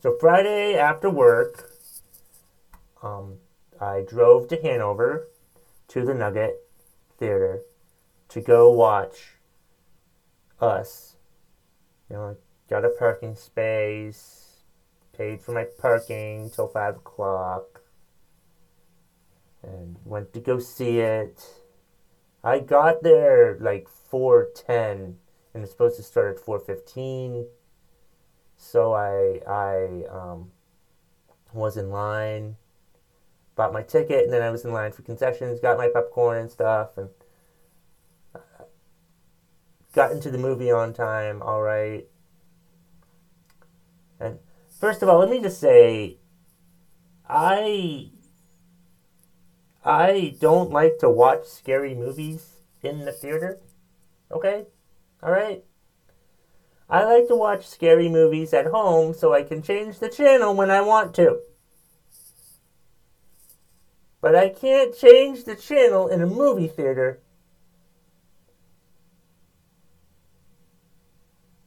So 0.00 0.16
Friday 0.18 0.76
after 0.76 1.10
work, 1.10 1.70
um, 3.02 3.38
I 3.80 4.00
drove 4.00 4.48
to 4.48 4.56
Hanover 4.56 5.28
to 5.88 6.04
the 6.04 6.14
Nugget 6.14 6.66
theater 7.18 7.62
to 8.30 8.40
go 8.40 8.70
watch 8.70 9.34
us. 10.60 11.16
You 12.08 12.16
know, 12.16 12.36
got 12.68 12.84
a 12.84 12.88
parking 12.88 13.34
space, 13.36 14.49
paid 15.20 15.42
for 15.42 15.52
my 15.52 15.66
parking 15.78 16.48
till 16.48 16.68
five 16.68 16.96
o'clock, 16.96 17.82
and 19.62 19.96
went 20.06 20.32
to 20.32 20.40
go 20.40 20.58
see 20.58 21.00
it. 21.00 21.44
I 22.42 22.60
got 22.60 23.02
there 23.02 23.58
like 23.60 23.86
four 23.86 24.48
ten, 24.54 25.18
and 25.52 25.62
it's 25.62 25.72
supposed 25.72 25.96
to 25.96 26.02
start 26.02 26.36
at 26.36 26.42
four 26.42 26.58
fifteen. 26.58 27.46
So 28.56 28.94
I 28.94 29.40
I 29.46 30.04
um, 30.10 30.52
was 31.52 31.76
in 31.76 31.90
line 31.90 32.56
bought 33.56 33.74
my 33.74 33.82
ticket, 33.82 34.24
and 34.24 34.32
then 34.32 34.40
I 34.40 34.48
was 34.48 34.64
in 34.64 34.72
line 34.72 34.90
for 34.90 35.02
concessions, 35.02 35.60
got 35.60 35.76
my 35.76 35.88
popcorn 35.92 36.38
and 36.38 36.50
stuff, 36.50 36.96
and 36.96 37.10
got 39.92 40.12
into 40.12 40.30
the 40.30 40.38
movie 40.38 40.70
on 40.70 40.94
time, 40.94 41.42
all 41.42 41.60
right. 41.60 42.06
And 44.18 44.38
first 44.80 45.02
of 45.02 45.08
all, 45.08 45.18
let 45.18 45.30
me 45.30 45.40
just 45.40 45.60
say, 45.60 46.16
I 47.28 48.10
I 49.84 50.36
don't 50.40 50.70
like 50.70 50.98
to 50.98 51.08
watch 51.08 51.46
scary 51.46 51.94
movies 51.94 52.60
in 52.82 53.04
the 53.04 53.12
theater. 53.12 53.60
Okay? 54.32 54.66
All 55.22 55.30
right? 55.30 55.64
I 56.88 57.04
like 57.04 57.28
to 57.28 57.36
watch 57.36 57.66
scary 57.66 58.08
movies 58.08 58.52
at 58.52 58.66
home 58.66 59.14
so 59.14 59.32
I 59.32 59.42
can 59.44 59.62
change 59.62 59.98
the 59.98 60.08
channel 60.08 60.54
when 60.54 60.70
I 60.70 60.80
want 60.80 61.14
to. 61.14 61.40
But 64.20 64.34
I 64.34 64.48
can't 64.48 64.96
change 64.96 65.44
the 65.44 65.54
channel 65.54 66.08
in 66.08 66.20
a 66.20 66.26
movie 66.26 66.68
theater. 66.68 67.20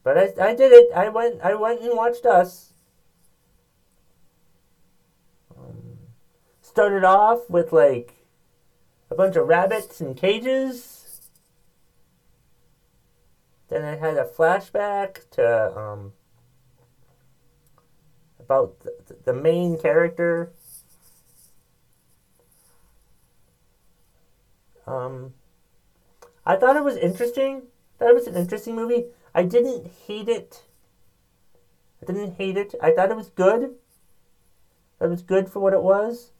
But 0.04 0.18
I, 0.18 0.50
I 0.50 0.54
did 0.54 0.70
it. 0.70 0.92
I 0.94 1.08
went 1.08 1.40
I 1.40 1.54
went 1.54 1.80
and 1.80 1.96
watched 1.96 2.26
us. 2.26 2.73
Started 6.74 7.04
off 7.04 7.48
with 7.48 7.72
like 7.72 8.26
a 9.10 9.14
bunch 9.14 9.36
of 9.36 9.46
rabbits 9.46 10.00
in 10.00 10.14
cages. 10.14 11.20
Then 13.68 13.84
I 13.84 13.96
had 13.96 14.16
a 14.16 14.24
flashback 14.24 15.30
to 15.30 15.78
um, 15.78 16.12
about 18.40 18.80
the, 18.80 19.16
the 19.24 19.32
main 19.32 19.78
character 19.78 20.52
Um, 24.86 25.34
I 26.44 26.56
thought 26.56 26.76
it 26.76 26.84
was 26.84 26.96
interesting. 26.96 27.62
That 27.98 28.10
it 28.10 28.14
was 28.14 28.26
an 28.26 28.36
interesting 28.36 28.74
movie. 28.74 29.06
I 29.34 29.44
didn't 29.44 29.90
hate 30.06 30.28
it. 30.28 30.64
I 32.02 32.12
didn't 32.12 32.36
hate 32.36 32.56
it. 32.56 32.74
I 32.82 32.90
thought 32.90 33.10
it 33.10 33.16
was 33.16 33.30
good. 33.30 33.76
It 35.00 35.06
was 35.06 35.22
good 35.22 35.48
for 35.48 35.60
what 35.60 35.72
it 35.72 35.82
was. 35.82 36.32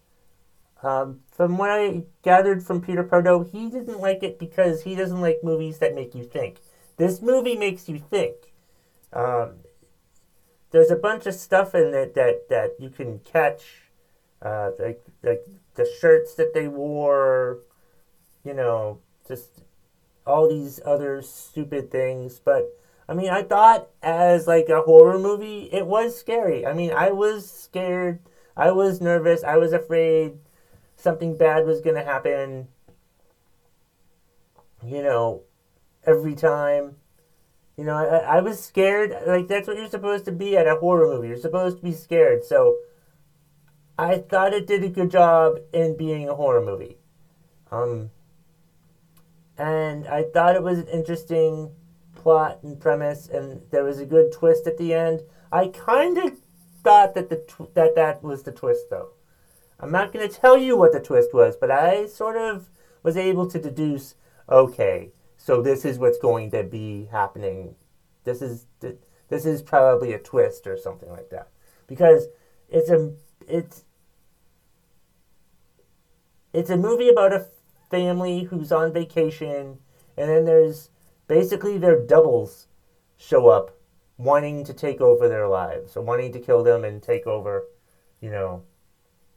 Um, 0.84 1.20
from 1.30 1.56
what 1.56 1.70
I 1.70 2.02
gathered 2.22 2.62
from 2.62 2.82
Peter 2.82 3.02
Pardo, 3.02 3.42
he 3.42 3.70
didn't 3.70 4.00
like 4.00 4.22
it 4.22 4.38
because 4.38 4.82
he 4.82 4.94
doesn't 4.94 5.20
like 5.20 5.38
movies 5.42 5.78
that 5.78 5.94
make 5.94 6.14
you 6.14 6.24
think. 6.24 6.58
This 6.98 7.22
movie 7.22 7.56
makes 7.56 7.88
you 7.88 7.98
think. 7.98 8.52
Um, 9.10 9.60
there's 10.72 10.90
a 10.90 10.96
bunch 10.96 11.24
of 11.24 11.34
stuff 11.34 11.74
in 11.74 11.94
it 11.94 12.14
that, 12.14 12.50
that 12.50 12.72
you 12.78 12.90
can 12.90 13.20
catch, 13.20 13.62
uh, 14.42 14.72
like 14.78 15.02
like 15.22 15.46
the 15.74 15.88
shirts 16.00 16.34
that 16.34 16.52
they 16.52 16.68
wore, 16.68 17.60
you 18.44 18.52
know, 18.52 18.98
just 19.26 19.62
all 20.26 20.50
these 20.50 20.80
other 20.84 21.22
stupid 21.22 21.90
things. 21.90 22.40
But 22.44 22.64
I 23.08 23.14
mean, 23.14 23.30
I 23.30 23.42
thought 23.42 23.88
as 24.02 24.46
like 24.46 24.68
a 24.68 24.82
horror 24.82 25.18
movie, 25.18 25.70
it 25.72 25.86
was 25.86 26.18
scary. 26.18 26.66
I 26.66 26.74
mean, 26.74 26.90
I 26.90 27.10
was 27.10 27.50
scared. 27.50 28.20
I 28.54 28.70
was 28.72 29.00
nervous. 29.00 29.42
I 29.42 29.56
was 29.56 29.72
afraid 29.72 30.34
something 31.04 31.36
bad 31.36 31.66
was 31.66 31.80
going 31.80 31.96
to 31.96 32.02
happen. 32.02 32.66
You 34.84 35.02
know, 35.02 35.42
every 36.04 36.34
time. 36.34 36.96
You 37.76 37.84
know, 37.84 37.96
I, 37.96 38.36
I 38.36 38.40
was 38.40 38.62
scared. 38.62 39.14
Like, 39.26 39.48
that's 39.48 39.68
what 39.68 39.76
you're 39.76 39.88
supposed 39.88 40.24
to 40.26 40.32
be 40.32 40.56
at 40.56 40.66
a 40.66 40.76
horror 40.76 41.06
movie. 41.06 41.28
You're 41.28 41.36
supposed 41.36 41.78
to 41.78 41.82
be 41.82 41.92
scared. 41.92 42.44
So, 42.44 42.76
I 43.98 44.18
thought 44.18 44.52
it 44.52 44.66
did 44.66 44.82
a 44.84 44.88
good 44.88 45.10
job 45.10 45.58
in 45.72 45.96
being 45.96 46.28
a 46.28 46.34
horror 46.34 46.64
movie. 46.64 46.98
Um, 47.70 48.10
and 49.58 50.06
I 50.06 50.24
thought 50.32 50.56
it 50.56 50.62
was 50.62 50.78
an 50.78 50.88
interesting 50.88 51.70
plot 52.14 52.60
and 52.62 52.80
premise, 52.80 53.28
and 53.28 53.62
there 53.70 53.84
was 53.84 53.98
a 53.98 54.06
good 54.06 54.32
twist 54.32 54.66
at 54.66 54.78
the 54.78 54.94
end. 54.94 55.22
I 55.52 55.68
kind 55.68 56.16
of 56.18 56.38
thought 56.82 57.14
that 57.14 57.28
the 57.28 57.36
tw- 57.36 57.74
that 57.74 57.94
that 57.96 58.22
was 58.22 58.44
the 58.44 58.52
twist, 58.52 58.86
though. 58.90 59.10
I'm 59.80 59.90
not 59.90 60.12
going 60.12 60.28
to 60.28 60.34
tell 60.34 60.56
you 60.56 60.76
what 60.76 60.92
the 60.92 61.00
twist 61.00 61.34
was, 61.34 61.56
but 61.56 61.70
I 61.70 62.06
sort 62.06 62.36
of 62.36 62.70
was 63.02 63.16
able 63.16 63.48
to 63.50 63.58
deduce. 63.58 64.14
Okay, 64.48 65.10
so 65.36 65.60
this 65.60 65.84
is 65.84 65.98
what's 65.98 66.18
going 66.18 66.50
to 66.52 66.62
be 66.62 67.08
happening. 67.10 67.74
This 68.24 68.40
is 68.40 68.66
this 68.80 69.44
is 69.44 69.62
probably 69.62 70.12
a 70.12 70.18
twist 70.18 70.66
or 70.66 70.76
something 70.76 71.10
like 71.10 71.30
that, 71.30 71.48
because 71.86 72.28
it's 72.68 72.88
a 72.88 73.12
it's 73.46 73.84
it's 76.52 76.70
a 76.70 76.76
movie 76.76 77.08
about 77.08 77.32
a 77.32 77.46
family 77.90 78.44
who's 78.44 78.72
on 78.72 78.92
vacation, 78.92 79.78
and 80.16 80.30
then 80.30 80.44
there's 80.44 80.90
basically 81.26 81.78
their 81.78 82.00
doubles 82.00 82.68
show 83.16 83.48
up 83.48 83.76
wanting 84.16 84.64
to 84.64 84.72
take 84.72 85.00
over 85.00 85.28
their 85.28 85.48
lives 85.48 85.96
or 85.96 86.02
wanting 86.02 86.32
to 86.32 86.38
kill 86.38 86.62
them 86.62 86.84
and 86.84 87.02
take 87.02 87.26
over, 87.26 87.64
you 88.20 88.30
know, 88.30 88.62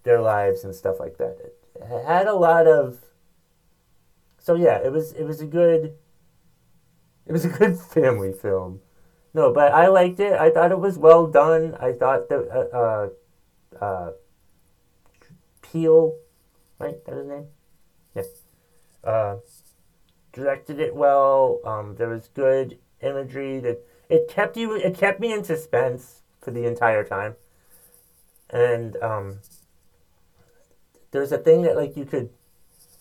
their 0.08 0.22
lives 0.22 0.64
and 0.64 0.74
stuff 0.74 1.00
like 1.00 1.18
that. 1.18 1.38
It 1.76 2.06
had 2.06 2.28
a 2.28 2.34
lot 2.34 2.66
of 2.66 3.00
so 4.40 4.56
yeah, 4.56 4.78
it 4.78 4.94
was 4.94 5.12
it 5.12 5.26
was 5.26 5.42
a 5.42 5.46
good 5.46 5.94
it 7.26 7.34
was 7.34 7.44
a 7.44 7.50
good 7.50 7.78
family 7.96 8.32
film. 8.32 8.80
No, 9.34 9.54
but 9.54 9.74
I 9.74 9.88
liked 9.88 10.22
it. 10.22 10.34
I 10.34 10.50
thought 10.50 10.72
it 10.72 10.80
was 10.80 10.98
well 10.98 11.28
done. 11.28 11.76
I 11.80 11.92
thought 11.92 12.30
that 12.30 12.48
uh, 12.74 12.78
uh, 13.84 13.86
uh 13.86 14.12
Peele, 15.62 16.16
right? 16.80 16.96
That's 17.06 17.18
his 17.18 17.28
name. 17.28 17.48
Yes. 18.16 18.28
Uh, 19.04 19.36
directed 20.32 20.80
it 20.80 20.96
well. 20.96 21.60
Um, 21.66 21.96
there 21.98 22.08
was 22.08 22.30
good 22.34 22.80
imagery. 23.02 23.60
That 23.60 23.86
it 24.08 24.30
kept 24.30 24.56
you. 24.56 24.74
It 24.74 24.98
kept 24.98 25.20
me 25.20 25.34
in 25.34 25.44
suspense 25.44 26.22
for 26.40 26.52
the 26.52 26.66
entire 26.66 27.04
time. 27.04 27.36
And 28.50 28.96
um, 29.04 29.40
there's 31.12 31.32
a 31.32 31.38
thing 31.38 31.64
that 31.64 31.76
like 31.76 31.96
you 31.98 32.06
could. 32.06 32.30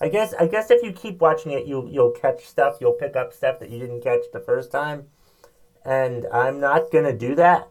I 0.01 0.09
guess 0.09 0.35
I 0.35 0.47
guess 0.47 0.71
if 0.71 0.83
you 0.83 0.93
keep 0.93 1.21
watching 1.21 1.53
it, 1.53 1.67
you'll 1.67 1.89
you'll 1.89 2.11
catch 2.11 2.47
stuff. 2.47 2.79
You'll 2.81 2.93
pick 2.93 3.17
up 3.17 3.33
stuff 3.33 3.59
that 3.61 3.71
you 3.71 3.79
didn't 3.79 4.03
catch 4.03 4.25
the 4.33 4.41
first 4.41 4.71
time. 4.71 5.05
And 5.85 6.27
I'm 6.33 6.61
not 6.61 6.91
gonna 6.91 7.17
do 7.17 7.35
that. 7.37 7.69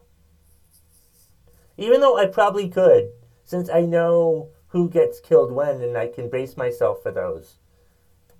Even 1.76 2.00
though 2.00 2.18
I 2.18 2.26
probably 2.26 2.68
could, 2.68 3.10
since 3.44 3.68
I 3.68 3.82
know 3.82 4.48
who 4.68 4.88
gets 4.88 5.20
killed 5.20 5.52
when, 5.52 5.80
and 5.82 5.96
I 5.96 6.08
can 6.08 6.28
base 6.28 6.56
myself 6.56 7.02
for 7.02 7.12
those. 7.12 7.58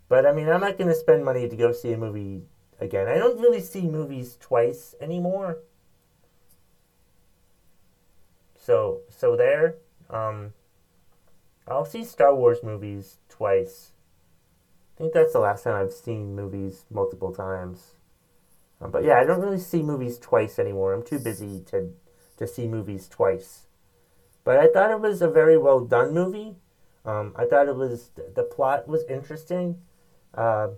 But 0.09 0.27
I 0.27 0.33
mean, 0.33 0.49
I'm 0.49 0.61
not 0.61 0.79
to 0.79 0.95
spend 0.95 1.25
money 1.25 1.49
to 1.49 1.57
go 1.57 1.73
see 1.73 1.93
a 1.93 1.99
movie 1.99 2.43
again. 2.81 3.09
I 3.09 3.19
don't 3.19 3.41
really 3.41 3.61
see 3.61 3.83
movies 3.83 4.37
twice 4.41 4.95
anymore. 5.01 5.59
So, 8.59 9.03
so 9.09 9.37
there. 9.37 9.77
Um, 10.11 10.53
I'll 11.69 11.85
see 11.85 12.05
Star 12.05 12.35
Wars 12.35 12.63
movies 12.63 13.19
twice. 13.29 13.93
I 14.95 14.99
think 14.99 15.13
that's 15.13 15.33
the 15.33 15.41
last 15.41 15.65
time 15.65 15.75
I've 15.75 15.93
seen 15.93 16.35
movies 16.35 16.85
multiple 16.91 17.33
times. 17.33 17.97
Um, 18.81 18.91
but 18.91 19.05
yeah, 19.05 19.19
I 19.19 19.25
don't 19.25 19.41
really 19.41 19.59
see 19.59 19.83
movies 19.83 20.19
twice 20.19 20.59
anymore. 20.59 20.93
I'm 20.93 21.03
too 21.03 21.19
busy 21.19 21.61
to 21.71 21.93
to 22.37 22.47
see 22.47 22.69
movies 22.69 23.09
twice. 23.09 23.67
But 24.45 24.59
I 24.59 24.69
thought 24.69 24.91
it 24.91 25.01
was 25.01 25.23
a 25.23 25.29
very 25.29 25.59
well 25.59 25.81
done 25.81 26.15
movie. 26.15 26.57
Um, 27.05 27.35
I 27.37 27.47
thought 27.47 27.69
it 27.69 27.77
was 27.77 28.11
the 28.35 28.43
plot 28.43 28.87
was 28.87 29.05
interesting. 29.09 29.81
Uh, 30.35 30.69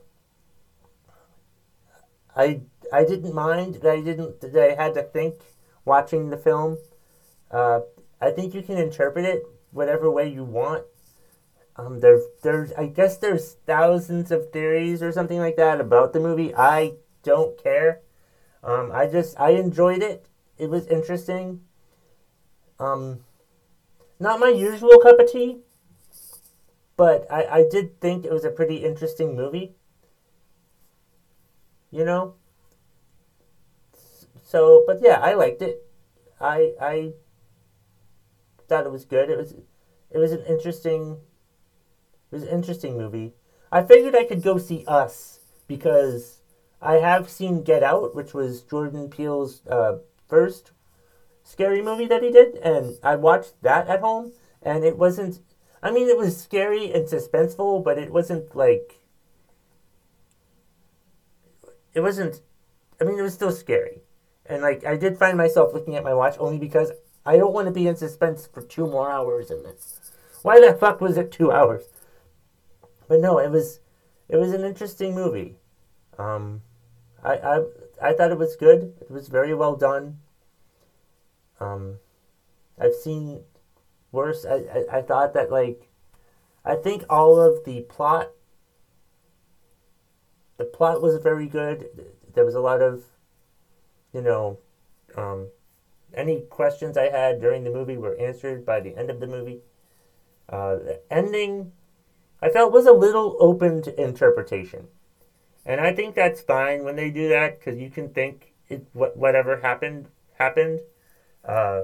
I 2.34 2.62
I 2.92 3.04
didn't 3.04 3.34
mind 3.34 3.76
that 3.76 3.92
I 3.92 4.00
didn't 4.00 4.40
that 4.40 4.56
I 4.56 4.82
had 4.82 4.94
to 4.94 5.02
think 5.02 5.34
watching 5.84 6.30
the 6.30 6.36
film. 6.36 6.78
Uh, 7.50 7.80
I 8.20 8.30
think 8.30 8.54
you 8.54 8.62
can 8.62 8.78
interpret 8.78 9.24
it 9.24 9.42
whatever 9.72 10.10
way 10.10 10.28
you 10.28 10.44
want. 10.44 10.84
Um, 11.76 12.00
there, 12.00 12.20
there's, 12.42 12.72
I 12.72 12.86
guess 12.86 13.18
there's 13.18 13.56
thousands 13.66 14.32
of 14.32 14.50
theories 14.50 15.02
or 15.02 15.12
something 15.12 15.38
like 15.38 15.56
that 15.56 15.80
about 15.80 16.12
the 16.12 16.20
movie. 16.20 16.54
I 16.54 16.94
don't 17.22 17.62
care. 17.62 18.00
Um, 18.64 18.90
I 18.92 19.06
just, 19.06 19.38
I 19.38 19.50
enjoyed 19.50 20.02
it. 20.02 20.26
It 20.58 20.70
was 20.70 20.88
interesting. 20.88 21.60
Um, 22.80 23.20
not 24.18 24.40
my 24.40 24.48
usual 24.48 24.98
cup 24.98 25.20
of 25.20 25.30
tea, 25.30 25.58
but 26.96 27.26
I, 27.30 27.44
I 27.44 27.64
did 27.70 28.00
think 28.00 28.24
it 28.24 28.32
was 28.32 28.44
a 28.44 28.50
pretty 28.50 28.78
interesting 28.78 29.36
movie. 29.36 29.76
You 31.92 32.04
know? 32.04 32.34
So, 34.42 34.82
but 34.86 34.98
yeah, 35.00 35.20
I 35.20 35.34
liked 35.34 35.62
it. 35.62 35.86
I, 36.40 36.72
I 36.80 37.12
thought 38.68 38.86
it 38.86 38.92
was 38.92 39.04
good. 39.04 39.30
It 39.30 39.38
was, 39.38 39.54
it 40.10 40.18
was 40.18 40.32
an 40.32 40.44
interesting 40.46 41.18
it 42.30 42.34
was 42.34 42.42
an 42.42 42.50
interesting 42.50 42.96
movie. 42.96 43.34
I 43.72 43.82
figured 43.82 44.14
I 44.14 44.24
could 44.24 44.42
go 44.42 44.58
see 44.58 44.84
Us 44.86 45.40
because 45.66 46.42
I 46.80 46.94
have 46.94 47.30
seen 47.30 47.62
Get 47.62 47.82
Out, 47.82 48.14
which 48.14 48.34
was 48.34 48.62
Jordan 48.62 49.08
Peele's 49.08 49.66
uh, 49.66 49.98
first 50.28 50.72
scary 51.42 51.80
movie 51.80 52.06
that 52.06 52.22
he 52.22 52.30
did, 52.30 52.56
and 52.56 52.98
I 53.02 53.16
watched 53.16 53.62
that 53.62 53.88
at 53.88 54.00
home, 54.00 54.32
and 54.62 54.84
it 54.84 54.98
wasn't. 54.98 55.40
I 55.82 55.90
mean, 55.90 56.08
it 56.08 56.18
was 56.18 56.36
scary 56.36 56.92
and 56.92 57.06
suspenseful, 57.06 57.82
but 57.82 57.98
it 57.98 58.12
wasn't 58.12 58.54
like. 58.54 59.00
It 61.94 62.00
wasn't. 62.00 62.42
I 63.00 63.04
mean, 63.04 63.18
it 63.18 63.22
was 63.22 63.34
still 63.34 63.52
scary, 63.52 64.02
and 64.44 64.60
like 64.60 64.84
I 64.84 64.96
did 64.96 65.18
find 65.18 65.38
myself 65.38 65.72
looking 65.72 65.96
at 65.96 66.04
my 66.04 66.12
watch 66.14 66.36
only 66.38 66.58
because 66.58 66.92
I 67.28 67.36
don't 67.36 67.52
want 67.52 67.66
to 67.66 67.72
be 67.72 67.86
in 67.86 67.96
suspense 67.96 68.48
for 68.52 68.62
two 68.62 68.86
more 68.86 69.10
hours 69.10 69.50
in 69.50 69.62
this. 69.62 70.12
Why 70.42 70.60
the 70.60 70.72
fuck 70.72 71.00
was 71.00 71.16
it 71.16 71.30
two 71.30 71.52
hours? 71.52 71.84
but 73.08 73.20
no, 73.20 73.38
it 73.38 73.50
was 73.50 73.80
it 74.28 74.36
was 74.36 74.52
an 74.52 74.64
interesting 74.64 75.14
movie. 75.14 75.56
Um, 76.18 76.62
I, 77.24 77.32
I 77.32 77.64
I 78.02 78.12
thought 78.12 78.30
it 78.30 78.38
was 78.38 78.54
good. 78.54 78.94
It 79.00 79.10
was 79.10 79.28
very 79.28 79.54
well 79.54 79.74
done. 79.74 80.18
Um, 81.58 81.96
I've 82.78 82.94
seen 82.94 83.40
worse. 84.12 84.44
I, 84.44 84.54
I, 84.54 84.98
I 84.98 85.02
thought 85.02 85.34
that 85.34 85.50
like 85.50 85.88
I 86.64 86.76
think 86.76 87.04
all 87.08 87.40
of 87.40 87.64
the 87.64 87.80
plot 87.80 88.30
the 90.58 90.64
plot 90.64 91.02
was 91.02 91.16
very 91.22 91.46
good. 91.46 91.88
There 92.34 92.44
was 92.44 92.54
a 92.54 92.60
lot 92.60 92.82
of 92.82 93.04
you 94.12 94.20
know 94.20 94.58
um, 95.16 95.48
any 96.14 96.42
questions 96.42 96.96
I 96.96 97.10
had 97.10 97.40
during 97.40 97.64
the 97.64 97.70
movie 97.70 97.96
were 97.96 98.16
answered 98.18 98.64
by 98.64 98.80
the 98.80 98.96
end 98.96 99.10
of 99.10 99.20
the 99.20 99.26
movie. 99.26 99.60
Uh, 100.48 100.76
the 100.76 101.00
ending 101.10 101.72
I 102.40 102.48
felt 102.48 102.72
was 102.72 102.86
a 102.86 102.92
little 102.92 103.36
open 103.40 103.82
to 103.82 104.00
interpretation. 104.00 104.88
And 105.66 105.80
I 105.80 105.92
think 105.92 106.14
that's 106.14 106.40
fine 106.40 106.84
when 106.84 106.96
they 106.96 107.10
do 107.10 107.28
that 107.28 107.58
because 107.58 107.78
you 107.78 107.90
can 107.90 108.10
think 108.10 108.54
it, 108.68 108.86
what, 108.92 109.16
whatever 109.16 109.60
happened, 109.60 110.08
happened. 110.38 110.80
Uh, 111.44 111.82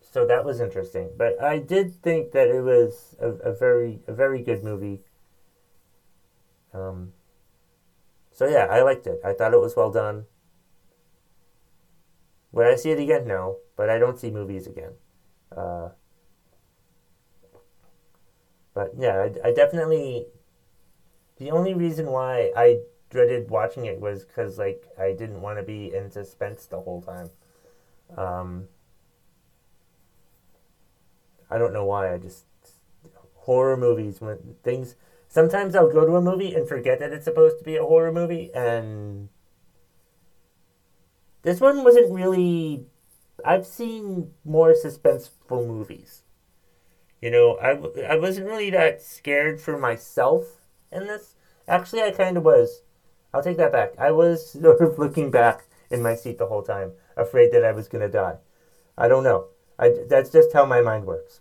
so 0.00 0.26
that 0.26 0.44
was 0.44 0.60
interesting. 0.60 1.10
But 1.16 1.40
I 1.42 1.58
did 1.58 1.94
think 2.02 2.32
that 2.32 2.48
it 2.48 2.62
was 2.62 3.14
a, 3.20 3.28
a 3.28 3.52
very 3.52 4.00
a 4.06 4.12
very 4.12 4.42
good 4.42 4.64
movie. 4.64 5.00
Um, 6.74 7.12
so 8.32 8.46
yeah, 8.46 8.66
I 8.70 8.82
liked 8.82 9.06
it. 9.06 9.20
I 9.24 9.32
thought 9.32 9.54
it 9.54 9.60
was 9.60 9.76
well 9.76 9.90
done. 9.90 10.26
Would 12.52 12.66
I 12.66 12.76
see 12.76 12.90
it 12.90 12.98
again? 12.98 13.26
No, 13.26 13.58
but 13.76 13.90
I 13.90 13.98
don't 13.98 14.18
see 14.18 14.30
movies 14.30 14.66
again. 14.66 14.92
Uh, 15.54 15.90
but 18.74 18.92
yeah, 18.98 19.28
I, 19.44 19.48
I 19.48 19.52
definitely. 19.52 20.26
The 21.38 21.50
only 21.50 21.74
reason 21.74 22.06
why 22.06 22.52
I 22.56 22.80
dreaded 23.10 23.50
watching 23.50 23.86
it 23.86 24.00
was 24.00 24.24
because 24.24 24.58
like 24.58 24.86
I 24.98 25.12
didn't 25.12 25.40
want 25.40 25.58
to 25.58 25.62
be 25.62 25.94
in 25.94 26.10
suspense 26.10 26.66
the 26.66 26.80
whole 26.80 27.02
time. 27.02 27.30
Um, 28.16 28.68
I 31.50 31.58
don't 31.58 31.72
know 31.72 31.84
why. 31.84 32.12
I 32.12 32.18
just 32.18 32.44
horror 33.34 33.76
movies 33.76 34.20
when 34.20 34.56
things. 34.62 34.96
Sometimes 35.28 35.74
I'll 35.74 35.90
go 35.92 36.06
to 36.06 36.16
a 36.16 36.22
movie 36.22 36.54
and 36.54 36.68
forget 36.68 36.98
that 37.00 37.12
it's 37.12 37.24
supposed 37.24 37.58
to 37.58 37.64
be 37.64 37.76
a 37.76 37.84
horror 37.84 38.12
movie, 38.12 38.50
and 38.54 39.28
this 41.42 41.60
one 41.60 41.84
wasn't 41.84 42.12
really. 42.12 42.84
I've 43.44 43.66
seen 43.66 44.32
more 44.44 44.74
suspenseful 44.74 45.66
movies. 45.66 46.22
You 47.20 47.30
know, 47.30 47.56
I, 47.56 48.12
I 48.12 48.16
wasn't 48.16 48.46
really 48.46 48.70
that 48.70 49.02
scared 49.02 49.60
for 49.60 49.78
myself 49.78 50.60
in 50.92 51.06
this. 51.06 51.34
Actually, 51.66 52.02
I 52.02 52.10
kind 52.10 52.36
of 52.36 52.44
was. 52.44 52.82
I'll 53.32 53.42
take 53.42 53.56
that 53.58 53.72
back. 53.72 53.92
I 53.98 54.10
was 54.10 54.50
sort 54.52 54.80
of 54.80 54.98
looking 54.98 55.30
back 55.30 55.66
in 55.90 56.02
my 56.02 56.14
seat 56.14 56.38
the 56.38 56.46
whole 56.46 56.62
time, 56.62 56.92
afraid 57.16 57.52
that 57.52 57.64
I 57.64 57.72
was 57.72 57.88
going 57.88 58.02
to 58.02 58.12
die. 58.12 58.36
I 58.96 59.08
don't 59.08 59.24
know. 59.24 59.46
I, 59.78 59.94
that's 60.08 60.30
just 60.30 60.52
how 60.52 60.66
my 60.66 60.80
mind 60.80 61.06
works. 61.06 61.40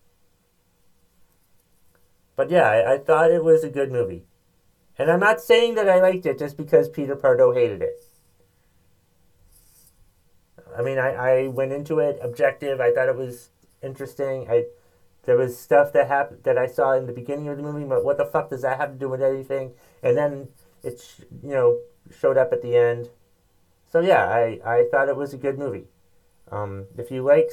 But 2.35 2.51
yeah, 2.51 2.69
I, 2.69 2.93
I 2.93 2.97
thought 2.99 3.31
it 3.31 3.43
was 3.43 3.63
a 3.63 3.69
good 3.69 3.91
movie. 3.91 4.25
And 4.97 5.11
I'm 5.11 5.19
not 5.19 5.41
saying 5.41 5.75
that 5.75 5.89
I 5.89 6.01
liked 6.01 6.25
it 6.25 6.39
just 6.39 6.57
because 6.57 6.89
Peter 6.89 7.15
Pardo 7.15 7.53
hated 7.53 7.81
it. 7.81 8.03
I 10.77 10.81
mean, 10.81 10.97
I, 10.97 11.13
I 11.13 11.47
went 11.47 11.71
into 11.71 11.99
it 11.99 12.19
objective. 12.21 12.79
I 12.79 12.93
thought 12.93 13.09
it 13.09 13.15
was 13.15 13.49
interesting. 13.81 14.47
I 14.49 14.65
there 15.27 15.37
was 15.37 15.59
stuff 15.59 15.91
that 15.91 16.07
happened 16.07 16.43
that 16.43 16.57
I 16.57 16.67
saw 16.67 16.93
in 16.93 17.05
the 17.05 17.11
beginning 17.11 17.49
of 17.49 17.57
the 17.57 17.63
movie, 17.63 17.83
but 17.83 18.05
what 18.05 18.17
the 18.17 18.25
fuck 18.25 18.49
does 18.49 18.61
that 18.61 18.79
have 18.79 18.93
to 18.93 18.97
do 18.97 19.09
with 19.09 19.21
anything? 19.21 19.73
And 20.01 20.15
then 20.15 20.47
it, 20.83 21.03
you 21.43 21.49
know, 21.49 21.79
showed 22.17 22.37
up 22.37 22.53
at 22.53 22.61
the 22.61 22.77
end. 22.77 23.09
So 23.91 23.99
yeah, 23.99 24.25
I, 24.25 24.59
I 24.65 24.85
thought 24.89 25.09
it 25.09 25.17
was 25.17 25.33
a 25.33 25.37
good 25.37 25.59
movie. 25.59 25.87
Um, 26.49 26.85
if 26.97 27.11
you 27.11 27.23
like 27.23 27.51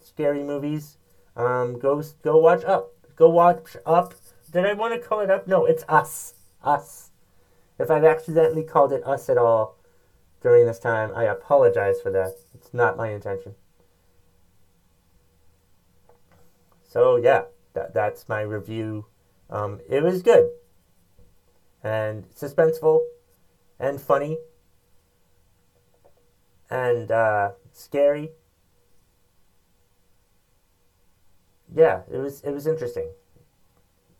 scary 0.00 0.44
movies, 0.44 0.96
um, 1.36 1.78
go 1.78 2.02
go 2.22 2.36
watch 2.36 2.64
Up. 2.64 2.92
Go 3.16 3.28
watch 3.30 3.76
Up. 3.84 4.14
Did 4.52 4.64
I 4.64 4.74
want 4.74 4.94
to 4.94 5.06
call 5.06 5.20
it 5.20 5.30
Up? 5.30 5.48
No, 5.48 5.64
it's 5.64 5.84
Us. 5.88 6.34
Us. 6.62 7.10
If 7.78 7.90
I've 7.90 8.04
accidentally 8.04 8.62
called 8.62 8.92
it 8.92 9.04
Us 9.06 9.28
at 9.28 9.38
all 9.38 9.76
during 10.40 10.66
this 10.66 10.78
time, 10.78 11.10
I 11.16 11.24
apologize 11.24 12.00
for 12.00 12.10
that. 12.10 12.36
It's 12.68 12.74
not 12.74 12.98
my 12.98 13.08
intention. 13.12 13.54
So 16.86 17.16
yeah, 17.16 17.44
that, 17.72 17.94
that's 17.94 18.28
my 18.28 18.42
review. 18.42 19.06
Um, 19.48 19.80
it 19.88 20.02
was 20.02 20.20
good 20.20 20.50
and 21.82 22.28
suspenseful 22.28 23.00
and 23.80 23.98
funny 23.98 24.36
and 26.68 27.10
uh, 27.10 27.52
scary. 27.72 28.32
Yeah, 31.74 32.02
it 32.12 32.18
was 32.18 32.42
it 32.42 32.50
was 32.50 32.66
interesting. 32.66 33.08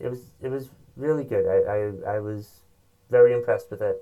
It 0.01 0.09
was 0.09 0.20
it 0.40 0.49
was 0.49 0.70
really 0.96 1.24
good. 1.24 1.44
I, 1.46 2.12
I, 2.12 2.16
I 2.16 2.20
was 2.20 2.62
very 3.11 3.34
impressed 3.34 3.70
with 3.70 3.82
it. 3.82 3.99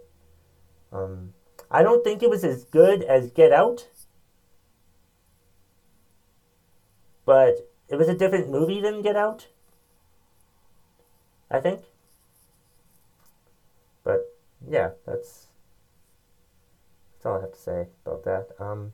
Um, 0.92 1.32
I 1.68 1.82
don't 1.82 2.04
think 2.04 2.22
it 2.22 2.30
was 2.30 2.44
as 2.44 2.62
good 2.62 3.02
as 3.02 3.32
Get 3.32 3.52
Out, 3.52 3.88
but 7.26 7.68
it 7.88 7.96
was 7.96 8.08
a 8.08 8.14
different 8.14 8.48
movie 8.48 8.80
than 8.80 9.02
Get 9.02 9.16
Out. 9.16 9.48
I 11.50 11.60
think. 11.60 11.82
But 14.02 14.34
yeah, 14.66 14.90
that's 15.04 15.48
that's 17.12 17.26
all 17.26 17.36
I 17.36 17.40
have 17.42 17.52
to 17.52 17.58
say 17.58 17.86
about 18.04 18.24
that. 18.24 18.48
Um, 18.58 18.92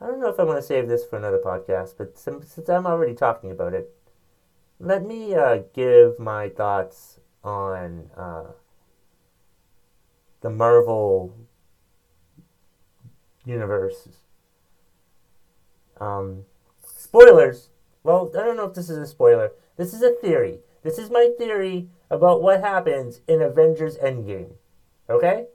I 0.00 0.06
don't 0.06 0.20
know 0.20 0.28
if 0.28 0.40
I 0.40 0.42
want 0.42 0.58
to 0.58 0.66
save 0.66 0.88
this 0.88 1.04
for 1.04 1.16
another 1.16 1.38
podcast, 1.38 1.94
but 1.96 2.18
since, 2.18 2.52
since 2.52 2.68
I'm 2.68 2.86
already 2.86 3.14
talking 3.14 3.52
about 3.52 3.72
it, 3.72 3.94
let 4.80 5.04
me 5.04 5.32
uh, 5.32 5.60
give 5.72 6.18
my 6.18 6.48
thoughts 6.48 7.20
on 7.44 8.10
uh, 8.16 8.50
the 10.40 10.50
Marvel 10.50 11.36
universes. 13.44 14.16
Um, 16.00 16.44
spoilers. 16.84 17.70
Well, 18.02 18.30
I 18.36 18.44
don't 18.44 18.56
know 18.56 18.66
if 18.66 18.74
this 18.74 18.90
is 18.90 18.98
a 18.98 19.06
spoiler. 19.06 19.52
This 19.76 19.94
is 19.94 20.02
a 20.02 20.12
theory. 20.12 20.60
This 20.82 20.98
is 20.98 21.10
my 21.10 21.30
theory 21.38 21.88
about 22.10 22.42
what 22.42 22.60
happens 22.60 23.20
in 23.28 23.40
Avengers 23.40 23.96
Endgame. 23.98 24.54
Okay? 25.08 25.46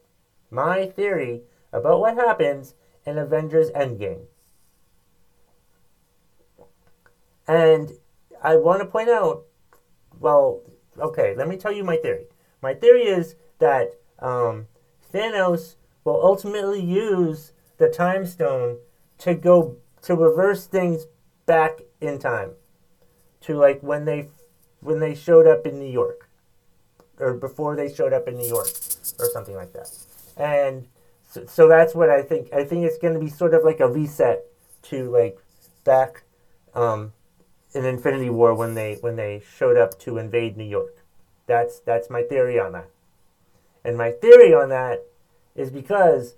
My 0.49 0.85
theory 0.85 1.41
about 1.73 1.99
what 1.99 2.15
happens 2.15 2.75
in 3.05 3.17
Avengers 3.17 3.69
Endgame. 3.71 4.25
And 7.47 7.91
I 8.43 8.55
want 8.55 8.81
to 8.81 8.85
point 8.85 9.09
out, 9.09 9.45
well, 10.19 10.61
okay, 10.99 11.35
let 11.35 11.47
me 11.47 11.57
tell 11.57 11.71
you 11.71 11.83
my 11.83 11.97
theory. 11.97 12.25
My 12.61 12.73
theory 12.73 13.03
is 13.03 13.35
that 13.59 13.93
um, 14.19 14.67
Thanos 15.13 15.75
will 16.03 16.19
ultimately 16.23 16.81
use 16.81 17.53
the 17.77 17.89
Time 17.89 18.25
Stone 18.25 18.77
to 19.19 19.33
go 19.33 19.77
to 20.03 20.15
reverse 20.15 20.65
things 20.65 21.05
back 21.45 21.81
in 22.01 22.19
time, 22.19 22.51
to 23.41 23.55
like 23.55 23.81
when 23.81 24.05
they 24.05 24.29
when 24.81 24.99
they 24.99 25.15
showed 25.15 25.47
up 25.47 25.65
in 25.65 25.79
New 25.79 25.91
York, 25.91 26.29
or 27.19 27.33
before 27.33 27.75
they 27.75 27.93
showed 27.93 28.13
up 28.13 28.27
in 28.27 28.37
New 28.37 28.47
York, 28.47 28.67
or 29.19 29.25
something 29.33 29.55
like 29.55 29.73
that. 29.73 29.91
And 30.37 30.87
so, 31.29 31.45
so 31.45 31.67
that's 31.67 31.95
what 31.95 32.09
I 32.09 32.21
think. 32.21 32.53
I 32.53 32.63
think 32.63 32.85
it's 32.85 32.97
going 32.97 33.13
to 33.13 33.19
be 33.19 33.29
sort 33.29 33.53
of 33.53 33.63
like 33.63 33.79
a 33.79 33.87
reset 33.87 34.45
to 34.83 35.09
like 35.09 35.39
back 35.83 36.23
um, 36.73 37.13
in 37.73 37.85
Infinity 37.85 38.29
War 38.29 38.53
when 38.53 38.75
they 38.75 38.95
when 39.01 39.15
they 39.15 39.41
showed 39.57 39.77
up 39.77 39.99
to 39.99 40.17
invade 40.17 40.57
New 40.57 40.63
York. 40.63 41.03
That's 41.47 41.79
that's 41.79 42.09
my 42.09 42.23
theory 42.23 42.59
on 42.59 42.73
that. 42.73 42.89
And 43.83 43.97
my 43.97 44.11
theory 44.11 44.53
on 44.53 44.69
that 44.69 45.05
is 45.55 45.71
because 45.71 46.35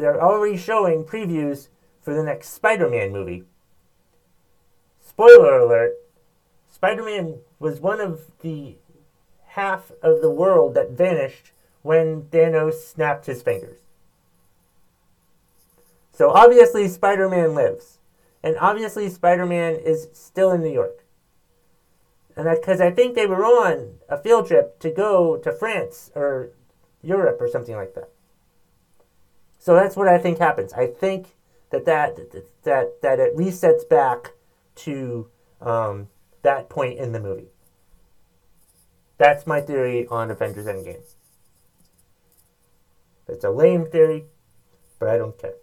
they're 0.00 0.22
already 0.22 0.56
showing 0.56 1.04
previews 1.04 1.68
for 2.00 2.14
the 2.14 2.22
next 2.22 2.50
Spider-Man 2.50 3.12
movie. 3.12 3.44
Spoiler 4.98 5.58
alert, 5.58 5.94
Spider-Man 6.68 7.40
was 7.58 7.80
one 7.80 8.00
of 8.00 8.22
the 8.40 8.76
half 9.48 9.92
of 10.02 10.22
the 10.22 10.30
world 10.30 10.74
that 10.74 10.92
vanished 10.92 11.52
when 11.82 12.22
Thanos 12.22 12.74
snapped 12.74 13.26
his 13.26 13.42
fingers. 13.42 13.80
So 16.12 16.30
obviously 16.30 16.86
Spider-Man 16.88 17.54
lives. 17.54 17.98
And 18.42 18.56
obviously 18.58 19.08
Spider-Man 19.08 19.74
is 19.74 20.08
still 20.12 20.52
in 20.52 20.62
New 20.62 20.72
York. 20.72 21.04
And 22.36 22.48
because 22.48 22.80
I 22.80 22.90
think 22.90 23.14
they 23.14 23.26
were 23.26 23.44
on 23.44 23.98
a 24.08 24.16
field 24.16 24.46
trip 24.46 24.78
to 24.80 24.90
go 24.90 25.36
to 25.36 25.52
France 25.52 26.10
or 26.14 26.50
Europe 27.02 27.38
or 27.40 27.48
something 27.48 27.74
like 27.74 27.94
that. 27.94 28.10
So 29.60 29.74
that's 29.74 29.94
what 29.94 30.08
I 30.08 30.16
think 30.18 30.38
happens. 30.38 30.72
I 30.72 30.86
think 30.86 31.36
that 31.68 31.84
that 31.84 32.16
that 32.64 33.02
that 33.02 33.20
it 33.20 33.36
resets 33.36 33.88
back 33.88 34.32
to 34.76 35.28
um, 35.60 36.08
that 36.42 36.70
point 36.70 36.98
in 36.98 37.12
the 37.12 37.20
movie. 37.20 37.50
That's 39.18 39.46
my 39.46 39.60
theory 39.60 40.06
on 40.08 40.30
Avengers 40.30 40.64
Endgame. 40.64 41.02
It's 43.28 43.44
a 43.44 43.50
lame 43.50 43.84
theory, 43.84 44.24
but 44.98 45.10
I 45.10 45.18
don't 45.18 45.38
care. 45.38 45.54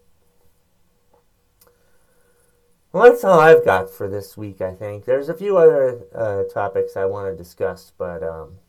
Well, 2.93 3.09
that's 3.09 3.23
all 3.23 3.39
I've 3.39 3.65
got 3.65 3.89
for 3.89 4.07
this 4.07 4.37
week, 4.37 4.61
I 4.61 4.73
think. 4.73 5.05
There's 5.05 5.27
a 5.27 5.33
few 5.33 5.57
other 5.57 6.03
uh, 6.15 6.43
topics 6.53 6.95
I 6.95 7.05
want 7.05 7.31
to 7.31 7.35
discuss, 7.35 7.91
but 7.97 8.23
um, 8.23 8.59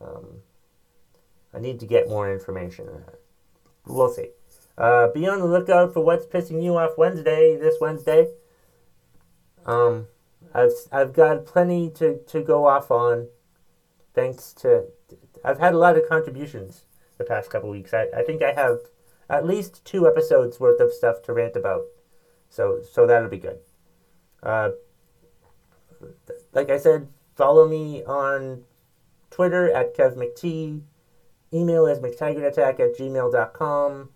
um, 0.00 0.26
I 1.54 1.60
need 1.60 1.78
to 1.80 1.86
get 1.86 2.08
more 2.08 2.30
information. 2.30 2.88
We'll 3.86 4.10
see. 4.10 4.30
Uh, 4.78 5.08
be 5.08 5.26
on 5.26 5.40
the 5.40 5.46
lookout 5.46 5.92
for 5.92 6.04
what's 6.04 6.24
pissing 6.24 6.62
you 6.62 6.76
off 6.76 6.92
Wednesday, 6.96 7.56
this 7.56 7.74
Wednesday. 7.80 8.28
Um, 9.66 10.06
I've, 10.54 10.70
I've 10.92 11.12
got 11.12 11.44
plenty 11.44 11.90
to, 11.96 12.18
to 12.28 12.42
go 12.42 12.66
off 12.66 12.90
on. 12.90 13.26
Thanks 14.14 14.52
to. 14.54 14.84
I've 15.44 15.58
had 15.58 15.74
a 15.74 15.78
lot 15.78 15.96
of 15.96 16.08
contributions 16.08 16.84
the 17.18 17.24
past 17.24 17.50
couple 17.50 17.70
weeks. 17.70 17.92
I, 17.92 18.06
I 18.16 18.22
think 18.22 18.42
I 18.42 18.52
have 18.52 18.78
at 19.28 19.46
least 19.46 19.84
two 19.84 20.06
episodes 20.06 20.60
worth 20.60 20.80
of 20.80 20.92
stuff 20.92 21.22
to 21.22 21.32
rant 21.32 21.56
about. 21.56 21.82
So 22.48 22.80
so 22.90 23.06
that'll 23.06 23.28
be 23.28 23.38
good. 23.38 23.58
Uh, 24.42 24.70
like 26.52 26.70
I 26.70 26.78
said, 26.78 27.08
follow 27.34 27.68
me 27.68 28.04
on 28.04 28.64
Twitter 29.30 29.70
at 29.72 29.96
KevMcT. 29.96 30.82
Email 31.52 31.86
is 31.86 31.98
McTaggartAttack 31.98 32.80
at 32.80 32.96
gmail.com. 32.98 34.10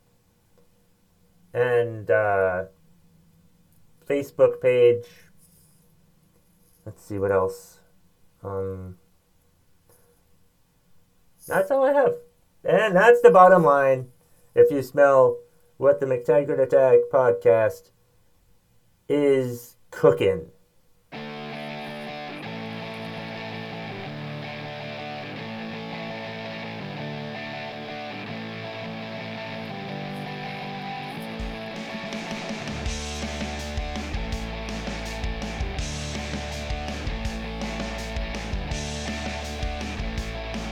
And 1.52 2.10
uh, 2.10 2.64
Facebook 4.08 4.60
page. 4.60 5.04
Let's 6.86 7.04
see 7.04 7.18
what 7.18 7.30
else. 7.30 7.78
Um, 8.42 8.96
that's 11.46 11.70
all 11.70 11.84
I 11.84 11.92
have. 11.92 12.14
And 12.64 12.94
that's 12.96 13.20
the 13.22 13.30
bottom 13.30 13.64
line. 13.64 14.08
If 14.54 14.70
you 14.70 14.82
smell 14.82 15.38
what 15.76 16.00
the 16.00 16.06
McTaggart 16.06 16.60
Attack 16.60 17.00
podcast 17.12 17.90
is 19.08 19.76
cooking. 19.90 20.51